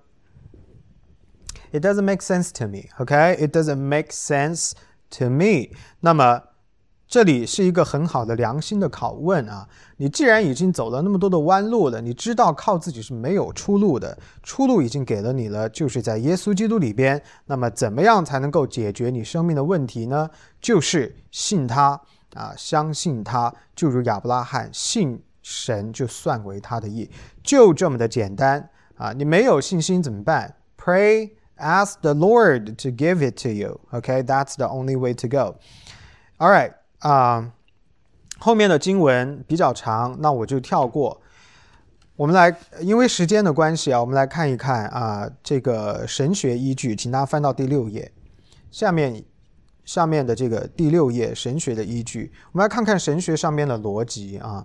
[1.71, 2.85] ？It doesn't make sense to me.
[2.97, 4.71] OK, it doesn't make sense
[5.19, 5.75] to me.
[5.99, 6.43] 那么。
[7.11, 9.67] 这里是一个很好的良心的拷问啊！
[9.97, 17.19] 你既然已经走了那么多的弯路了，你知道靠自己是没有出路的，出路已经给了你了，就是在耶稣基督里边。
[17.47, 20.29] 那么，怎么样才能够解决你生命的问题呢？
[20.61, 21.99] 就是信他
[22.33, 27.09] 啊，相信他，就如亚伯拉罕信神，就算为他的义，
[27.43, 29.13] 就这么的简单啊！
[29.13, 33.79] 你没有信心怎么办？Pray, ask the Lord to give it to you.
[33.91, 35.55] Okay, that's the only way to go.
[36.37, 36.73] All right.
[36.99, 37.51] 啊，
[38.39, 41.21] 后面的经文比较长，那我就跳过。
[42.17, 48.11] 我们来，因为时间的关系啊，我们来看一看啊，这个神学依据，请大家翻到第六页，
[48.69, 49.23] 下面
[49.89, 54.63] 下面的这个第六页神学的依据，我们来看看神学上面的逻辑啊。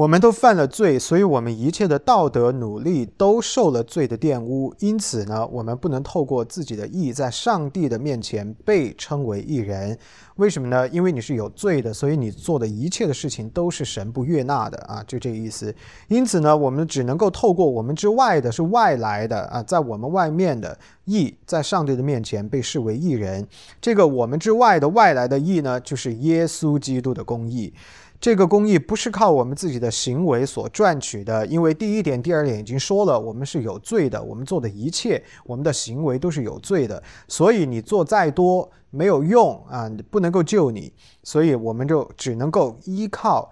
[0.00, 4.74] 我们都犯了罪，所以我们一切的道德努力都受了罪的玷污。
[4.78, 9.98] 因此呢，我们不能透过自己的义，在上帝的面前被称为义人。
[10.36, 10.88] 为什么呢？
[10.88, 15.74] 因为你是有罪的，所以你做的一切的事情都是神不悦纳的啊，就这个意思。
[16.08, 23.46] 因此呢，我们只能够透过我们之外的，是外来的啊，在我们外面的义，在上帝的面前被视为义人。
[23.82, 27.74] 这个我们之外的外来的义呢，就是耶稣基督的公义。
[28.20, 43.50] 这个公益不是靠我们自己的行为所赚取的，因为第一点、第二点已经说了，我们是有罪的，我们做的一切，我们的行为都是有罪的，所以你做再多没有用啊，不能够救你，所以我们就只能够依靠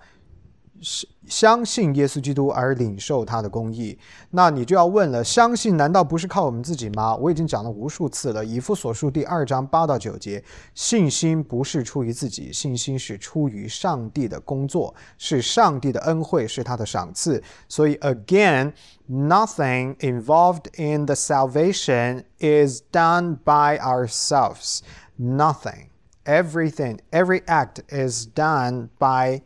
[1.26, 3.98] 相信耶稣基督而领受他的公义，
[4.30, 7.14] 那你就要问了：相信难道不是靠我们自己吗？
[7.16, 10.42] 我已经讲了无数次了，《以弗所书》第二章八到九节，
[10.74, 17.42] 信心不是出于自己，信心是出于上帝的工作，是上帝的恩惠，是他的赏赐。
[17.68, 18.72] 所以，again。
[19.10, 24.82] Nothing involved in the salvation is done by ourselves.
[25.18, 25.88] Nothing.
[26.26, 29.40] Everything, every act is done by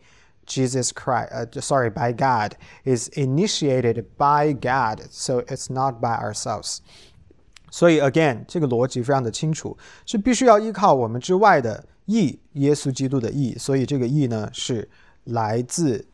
[0.45, 6.79] Jesus Christ, uh, sorry, by God, is initiated by God, so it's not by ourselves.
[7.71, 13.57] 所以，again，这个逻辑非常的清楚，是必须要依靠我们之外的义，耶稣基督的义。
[13.57, 14.89] 所以，这个义呢，是
[15.25, 16.05] 来自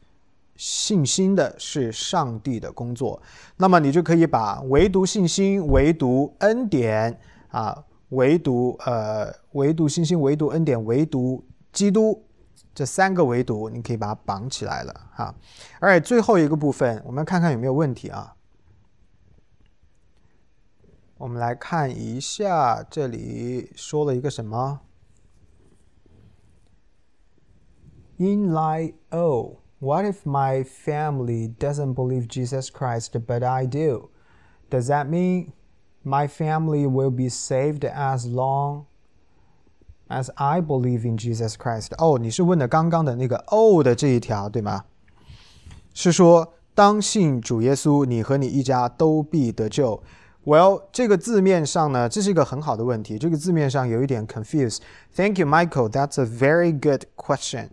[0.57, 3.20] 信心的，是上帝的工作。
[3.57, 7.18] 那么，你就可以把唯独信心、唯独恩典
[7.49, 12.22] 啊、唯独呃、唯独信心、唯独恩典、唯独基督。
[12.79, 15.35] 这三个维度，你可以把它绑起来了哈。
[15.81, 18.37] 而且最后一个部分，我们看看有没有问题啊？
[21.16, 24.83] 我们来看一下，这里说了一个什么
[28.18, 34.11] ？In light, oh, what if my family doesn't believe Jesus Christ, but I do?
[34.70, 35.51] Does that mean
[36.05, 38.85] my family will be saved as long
[40.10, 44.84] As I believe in Jesus Christ，哦，你是问的刚刚的那个哦的这一条，对吗？
[45.94, 50.04] 是说当信主耶稣，你和你一家都必得救。
[50.46, 53.18] Well，这个字面上呢，这是一个很好的问题。
[53.18, 55.89] 这个字面上有一点 confuse。Thank you, Michael.
[55.89, 57.70] That's a very good question.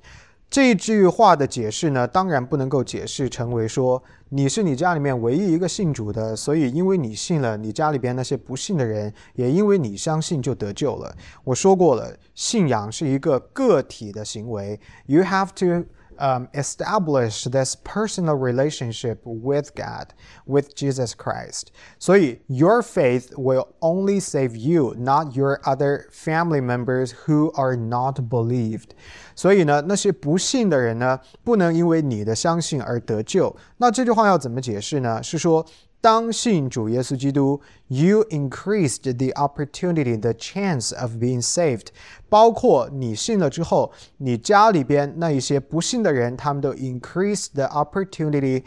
[0.56, 11.14] 这句话的解释呢，当然不能够解释成为说你是你家里面唯一一个信主的，所以因为你信了，你家里边那些不信的人也因为你相信就得救了。
[11.44, 15.90] 我说过了，信仰是一个个体的行为，You have to.
[16.19, 20.13] um, establish this personal relationship with God,
[20.47, 21.73] with Jesus Christ.
[21.99, 22.15] So
[22.47, 28.91] your faith will only save you, not your other family members who are not believed.
[29.35, 33.57] 所以呢，那些不信的人呢，不能因为你的相信而得救。
[33.79, 35.23] 那这句话要怎么解释呢？
[35.23, 35.65] 是说
[36.06, 41.88] 当信主耶稣基督，you increased the opportunity, the chance of being saved。
[42.30, 48.64] 包括你信了之后，你家里边那一些不信的人，他们都 increase the opportunity，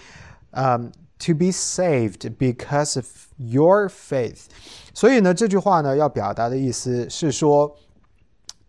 [0.51, 4.47] 嗯、，to be saved because of your faith。
[4.93, 7.73] 所以呢，这句话呢要表达的意思是说。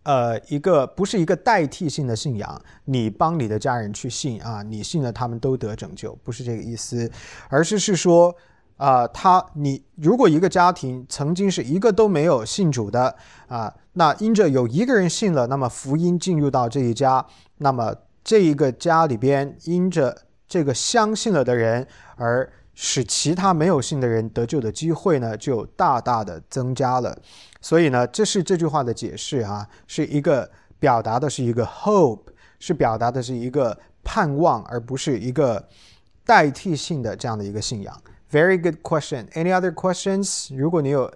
[0.04, 7.10] 呃，一个不是一个代替性的信仰，你帮你的家人去信啊，你信了他们都得拯救，不是这个意思，
[7.48, 8.32] 而是是说。
[8.80, 13.14] 啊，他你如果一个家庭曾经是一个都没有信主的
[13.46, 17.26] 啊，那因着有一个人信了，那么福音进入到这一家，
[17.58, 20.16] 那么这一个家里边因着
[20.48, 27.14] 这个相信了的人，而使其他没有信的人得救的机会呢，就大大的增加了。
[27.60, 32.22] 所以呢，这是这句话的解释啊，是一个表达的是一个 hope，
[32.58, 35.68] 是表达的是一个盼望，而不是一个
[36.24, 37.94] 代替性的这样的一个信仰。
[38.30, 39.28] Very good question.
[39.32, 40.54] Any other questions?
[40.54, 41.12] 如果你有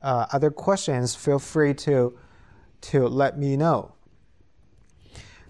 [0.00, 2.14] 呃 other questions, feel free to
[2.82, 3.92] to let me know.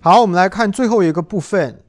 [0.00, 1.82] 好，我们来看最后一个部分，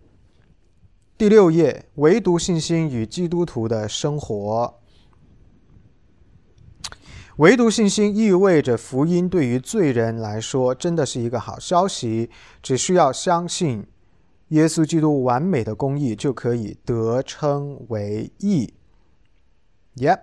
[1.17, 4.79] 第六页，唯独信心与基督徒的生活。
[7.37, 12.29] 唯独信心意味着福音对于罪人来说真的是一个好消息，
[12.61, 13.85] 只需要相信
[14.49, 18.73] 耶稣基督完美的公义，就可以得称为义。
[19.97, 20.19] Yep，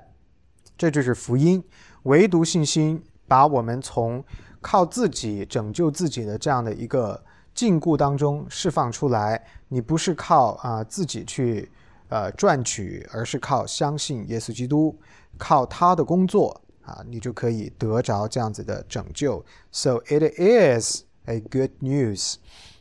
[0.77, 1.63] 这就是福音。
[2.05, 4.25] 唯独信心把我们从
[4.61, 7.23] 靠自己拯救自己的这样的一个
[7.55, 9.45] 禁锢当中释放出来。
[9.69, 11.71] 你不是靠啊自己去
[12.09, 14.99] 呃赚取，而是靠相信耶稣基督，
[15.39, 19.45] 靠他的工作啊，你就可以得着这样子的拯救。
[19.71, 22.37] So it is a good news。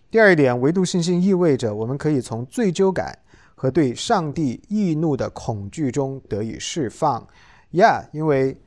[0.10, 3.20] 第二点，唯独信心意味着我们可以从罪疚感。
[3.62, 7.28] 和对上帝易怒的恐惧中得以释放
[7.74, 8.58] ，Yeah，因为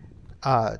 [0.40, 0.70] 啊，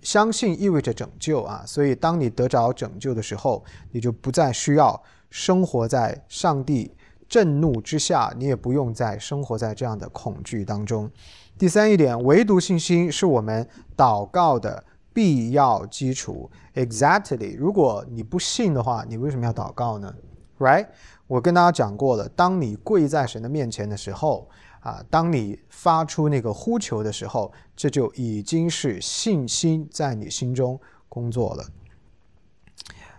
[0.00, 3.62] 相信意味着拯救啊，所以当你得着拯救的时候，
[3.92, 4.98] 你就不再需要
[5.28, 6.90] 生活在上帝
[7.28, 11.10] 震怒之下，你也不用再生活在这样的恐惧当中。
[11.58, 16.50] 第三一点，唯独信心是我们祷告的必要基础。
[16.74, 20.14] Exactly，如果你不信的话，你为什么要祷告呢
[20.58, 20.88] ？Right？
[21.26, 24.48] 我跟大家讲过了，当你跪在神的面前的时候，
[24.80, 31.64] 啊，当你发出那个呼求的时候，这就已经是信心在你心中工作了。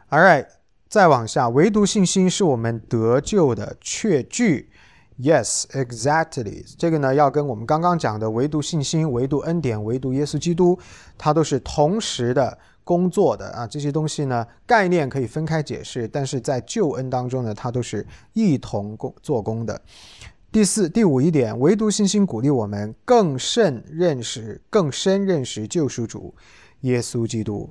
[0.09, 0.47] All right，
[0.87, 4.71] 再往下，唯独信心是我们得救的确据。
[5.19, 6.65] Yes, exactly。
[6.77, 10.79] 这个呢，要跟我们刚刚讲的唯独信心、唯独恩典、唯独耶稣基督，
[11.17, 12.57] 它都是同时的
[12.89, 13.67] 工作的啊。
[13.67, 19.79] 这些东西呢，概念可以分开解释，但是在救恩当中呢，它都是一同工做工的。
[20.51, 26.33] 第四、第五一点，唯独信心鼓励我们更甚认识、更深认识救赎主
[26.81, 27.69] 耶稣基督。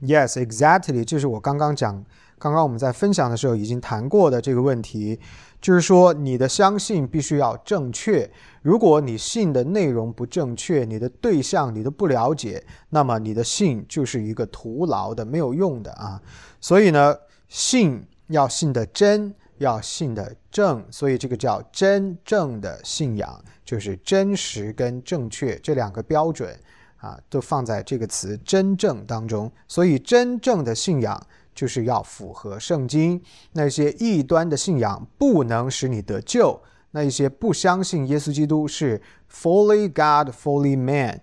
[0.00, 1.04] Yes, exactly。
[1.04, 2.02] 这是我刚刚讲，
[2.38, 5.20] 刚刚我们在分享的时候已经谈过的这个问题。
[5.66, 8.30] 就是说，你的相信必须要正确。
[8.62, 16.22] 如果你信的内容不正确，你的对象你都不了解，那么你的信就是一个徒劳的、没有用的啊。
[16.60, 17.16] 所以呢，
[17.48, 26.56] 信要信的真，要信的正，所以这个叫真正的信仰，就是真实跟正确这两个标准
[26.98, 29.50] 啊，都放在这个词“真正”当中。
[29.66, 31.20] 所以，真正的信仰。
[31.56, 33.20] 就是要符合圣经，
[33.52, 36.62] 那些异端的信仰不能使你得救。
[36.90, 39.00] 那一些不相信耶稣基督是
[39.32, 41.20] fully God, fully man。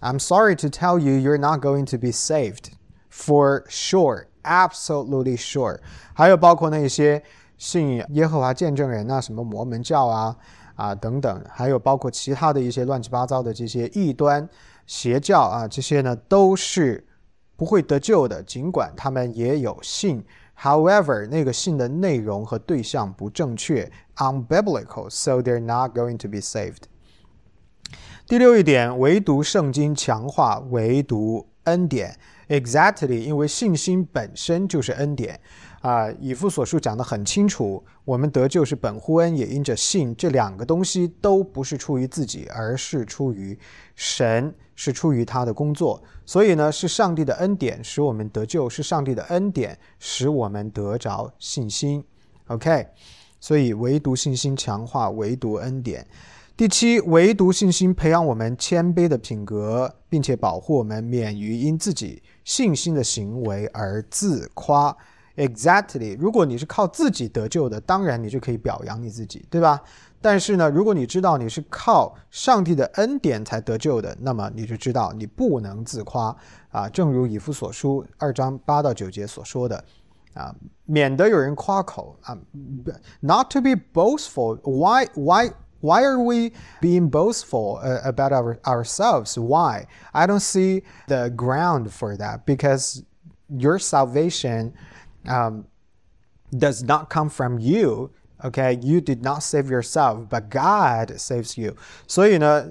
[0.00, 2.72] I'm sorry to tell you, you're not going to be saved
[3.10, 5.80] for sure, absolutely sure。
[6.12, 7.22] 还有包括那些
[7.56, 10.36] 信耶和华见证人啊，什么摩门教啊
[10.74, 14.46] 啊等等，还有包括其他的一些乱七八糟的这些异端
[14.86, 17.06] 邪教啊，这些呢都是。
[17.56, 20.24] 不会得救的，尽管他们也有信
[20.60, 26.84] ，However，那个信的内容和对象不正确，unbiblical，so they're not going to be saved。
[28.26, 35.38] 第六一点，唯独圣经强化唯独恩典，exactly，因为信心本身就是恩典。
[35.84, 43.58] 啊，以父所述讲得很清楚，我们得救是本乎恩，也因着信，这两个东西都不是出于自己，而是出于
[43.94, 46.02] 神，是出于他的工作。
[46.24, 52.02] 所以呢，是上帝的恩典使我们得救，是上帝的恩典使我们得着信心。
[52.46, 52.86] OK，
[53.38, 56.06] 所以唯独信心强化唯独恩典。
[56.56, 64.96] 第七，唯独信心培养我们谦卑的品格，并且保护我们免于因自己信心的行为而自夸。
[65.35, 69.81] Exactly，如果你是靠自己得救的，当然你就可以表扬你自己，对吧？
[70.19, 76.35] 但是呢，如果你知道你是靠上帝的恩典才得救的，那么你就知道你不能自夸
[76.71, 76.89] 啊。
[76.89, 79.81] 正如以弗所书二章八到九节所说的
[80.33, 80.53] 啊，
[80.83, 82.37] 免得有人夸口啊。
[83.21, 84.57] Not to be boastful.
[84.63, 85.07] Why?
[85.15, 85.53] Why?
[85.79, 86.51] Why are we
[86.81, 89.39] being boastful about our ourselves?
[89.39, 89.85] Why?
[90.11, 93.03] I don't see the ground for that because
[93.47, 94.73] your salvation.
[95.26, 95.64] Um,
[96.50, 98.10] does not come from you.
[98.42, 101.74] Okay, you did not save yourself, but God saves you.
[102.06, 102.66] 所以呢，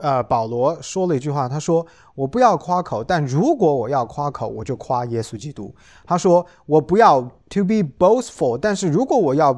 [0.00, 1.86] 呃，保罗说了一句话，他说
[2.16, 5.72] ：“我不要夸口，但如果我要夸口，我就夸耶稣基督。”
[6.04, 9.52] 他说：“我不要 to be boastful，但是如果我要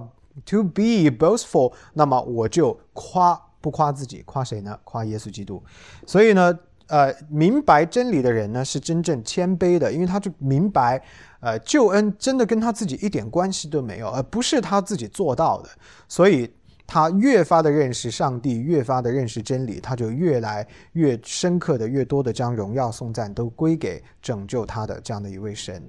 [0.45, 4.79] to be boastful，那么我就夸不夸自己，夸谁呢？
[4.85, 5.63] 夸耶稣基督。
[6.05, 11.03] 所以呢，呃，明白真理的人呢，是真正谦卑的，因为他就明白。”
[11.45, 15.69] 呃，救恩真的跟他自己一点关系都没有，而不是他自己做到的，
[16.09, 16.51] 所以
[16.87, 25.83] 他越发的认识上帝，越发的认识真理，他就越来越深刻的、越多的将荣耀颂赞都归给拯救他的这样的一位神。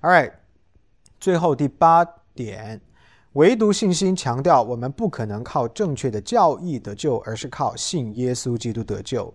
[0.00, 0.32] All right，
[1.20, 2.80] 最后第八点，
[3.34, 9.34] 唯独信心强调我们不可能靠正确的教义得救，而是靠信耶稣基督得救。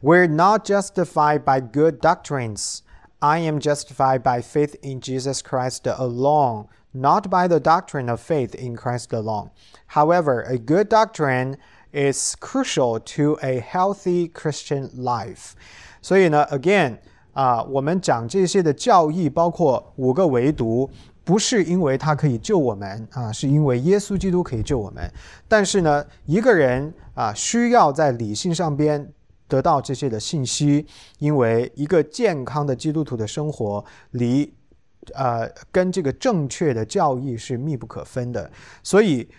[0.00, 2.78] We're not justified by good doctrines.
[3.19, 8.53] I am justified by faith in Jesus Christ alone, not by the doctrine of faith
[8.53, 9.49] in Christ alone.
[9.87, 11.57] However, a good doctrine
[11.91, 15.53] is crucial to a healthy Christian life.
[16.01, 16.97] 所以呢，again
[17.33, 20.89] 啊，我们讲这些的教义，包括五个唯独，
[21.23, 25.11] 不是因为它可以救我们啊，是因为耶稣基督可以救我们。
[25.47, 29.11] 但是呢，一个人啊，需要在理性上边
[29.49, 30.85] 得到这些的信息，
[31.19, 34.53] 因为一个健康的基督徒的生活离，
[35.13, 38.49] 呃，跟这个正确的教义是密不可分的。
[38.81, 39.29] 所以，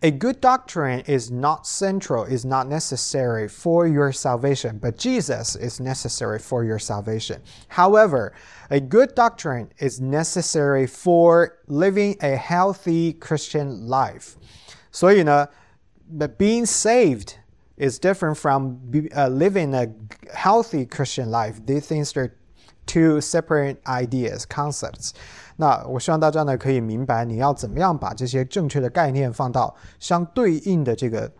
[0.00, 5.78] a good doctrine is not central, is not necessary for your salvation, but Jesus is
[5.78, 7.40] necessary for your salvation.
[7.68, 8.32] However,
[8.70, 14.36] a good doctrine is necessary for living a healthy Christian life.
[14.90, 15.48] 所以呢，
[16.10, 17.34] but being saved
[17.77, 18.79] Is different from
[19.15, 19.87] uh, living a
[20.33, 21.55] healthy Christian life.
[21.65, 22.31] These things are
[22.85, 25.11] two separate ideas, concepts.
[25.57, 31.31] 那我希望大家呢可以明白，你要怎么样把这些正确的概念放到相对应的这个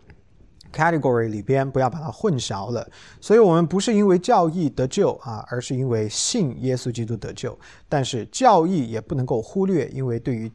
[0.72, 2.86] category 里边，不要把它混淆了。
[3.20, 7.58] 所以，我们不是因为教义得救啊，而是因为信耶稣基督得救。
[7.88, 10.50] 但是，教义也不能够忽略，因为对于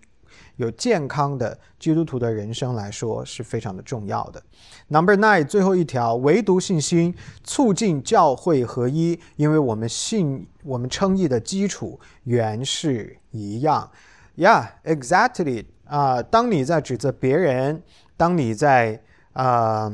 [0.62, 4.41] 有健康的基督徒的人生来说是非常的重要的。
[4.88, 13.89] Number nine，最后一条，唯独信心促进教会合一，因为我们信我们称义的基础原是一样。
[14.38, 15.66] Yeah，exactly。
[15.86, 17.84] 啊，当你在指责别人，
[18.16, 19.01] 当你在
[19.34, 19.91] 啊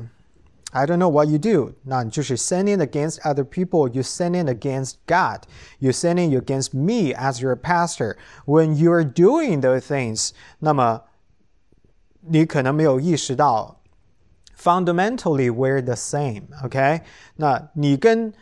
[0.72, 3.88] ，I don't know what you do，那你就是 sinning against other people.
[3.88, 5.42] You sinning against God.
[5.78, 8.16] You sinning against me as your pastor.
[8.46, 10.30] When you are doing those things，
[10.60, 11.02] 那么
[12.20, 13.80] 你可能没有意识到，
[14.56, 16.44] fundamentally we're the same.
[16.64, 17.02] OK，
[17.36, 18.32] 那你跟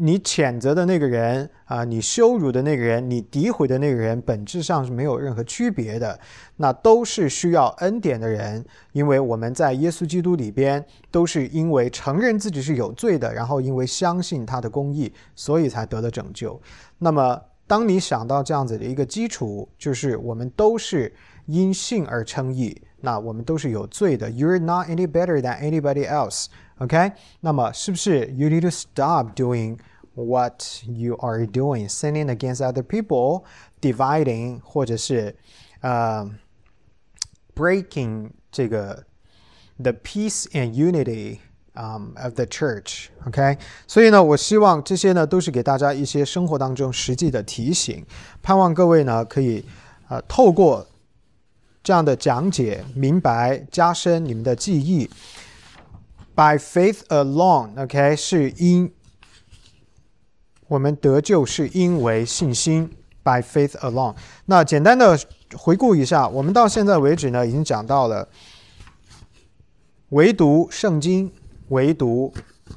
[0.00, 6.16] 你谴责的那个人啊，你羞辱的那个人，你诋毁的那个人，本质上是没有任何区别的。
[6.56, 16.60] 那都是需要恩典的人，因为我们在耶稣基督里边，都是因为承认自己是有罪的，然后因为相信他的公义，所以才得了拯救。
[16.98, 21.12] 那么，当你想到这样子的一个基础，就是我们都是
[21.46, 24.30] 因信而称义，那我们都是有罪的。
[24.30, 26.46] You're not any better than anybody else.
[26.79, 29.77] OK，那么是不是 you need to stop doing
[30.15, 33.43] what you are doing, sinning against other people,
[33.79, 35.35] dividing 或者是
[35.81, 36.29] 呃
[37.55, 39.05] breaking 这个
[39.79, 41.37] the peace and unity
[41.75, 43.07] um, of the church.
[43.27, 48.05] OK，所以呢，我希望这些呢都是给大家一些生活当中实际的提醒，
[48.41, 49.63] 盼望各位呢可以
[50.09, 50.85] 呃透过
[51.81, 55.09] 这样的讲解，明白加深你们的记忆。
[56.38, 58.92] By faith alone，OK，是因
[60.68, 62.92] 我们得救是因为信心。
[63.24, 64.14] By faith alone。
[64.44, 65.18] 那简单的
[65.56, 68.28] 回顾一下，我们到现在为止呢，已经讲到了
[70.10, 71.32] 唯独圣经、
[71.70, 72.32] 唯独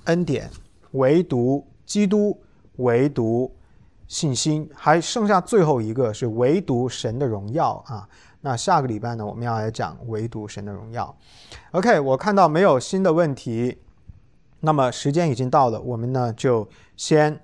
[0.06, 0.50] 恩典、
[0.94, 2.42] 唯独基督、
[2.78, 3.56] 唯独
[4.12, 8.06] 信心，还剩下最后一个是唯独神的荣耀啊。
[8.42, 11.16] 那下个礼拜呢，我们要来讲唯独神的荣耀。
[11.72, 13.78] OK，我看到没有新的问题，
[14.60, 17.40] 那么时间已经到了，我们呢就先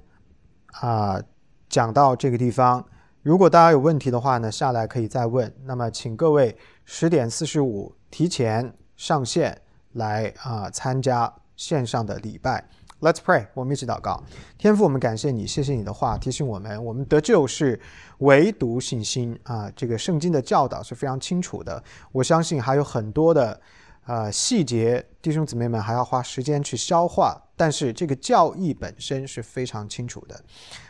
[0.82, 1.24] 啊
[1.70, 2.86] 讲到这个地方。
[3.22, 5.50] 如果大家有问题的话呢，下来可以再问。
[5.64, 9.58] 那么请各位十点四十五提前上线
[9.94, 12.68] 来啊参加线上的礼拜。
[13.00, 14.24] Let's pray，我们一起祷告。
[14.58, 17.80] 天父，我们感谢你，谢谢你的话提醒我们，我们得救是
[18.20, 19.72] 唯独信心啊。
[19.76, 23.62] 这个圣经的教导是非常清楚的，我相信还有很多的
[24.04, 27.40] 啊细节，弟兄姊妹们还要花时间去消化。
[27.56, 30.40] 但是这个教义本身是非常清楚的。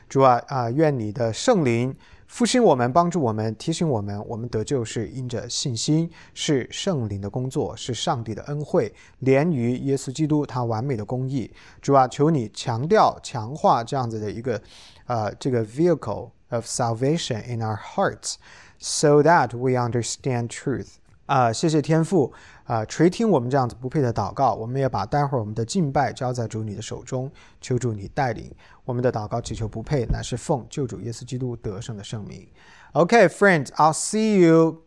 [0.07, 1.93] 主啊啊，愿你的圣灵。
[2.27, 11.49] 复兴我们，帮助我们，提醒我们，我们得救是因着信心，是圣灵的工作，是上帝的恩惠，连于耶稣基督他完美的公义。
[11.81, 14.61] 主啊，求你强调、强化这样子的一个，
[15.05, 20.95] 呃，这个 vehicle of salvation in our hearts，so that we understand truth。
[21.25, 22.33] 啊，谢谢天父。
[22.65, 28.51] 啊，垂听我们这样子不配的祷告，我们也把待会儿我们的敬拜交在主你的手中，求主你带领
[28.86, 32.48] 我们的祷告，祈求不配，乃是奉救主耶稣基督得胜的圣名。
[32.92, 34.84] Okay, friends, I'll see you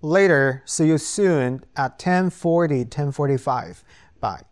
[0.00, 0.62] later.
[0.66, 3.76] See you soon at 10:40, 10:45.
[4.20, 4.42] Bye.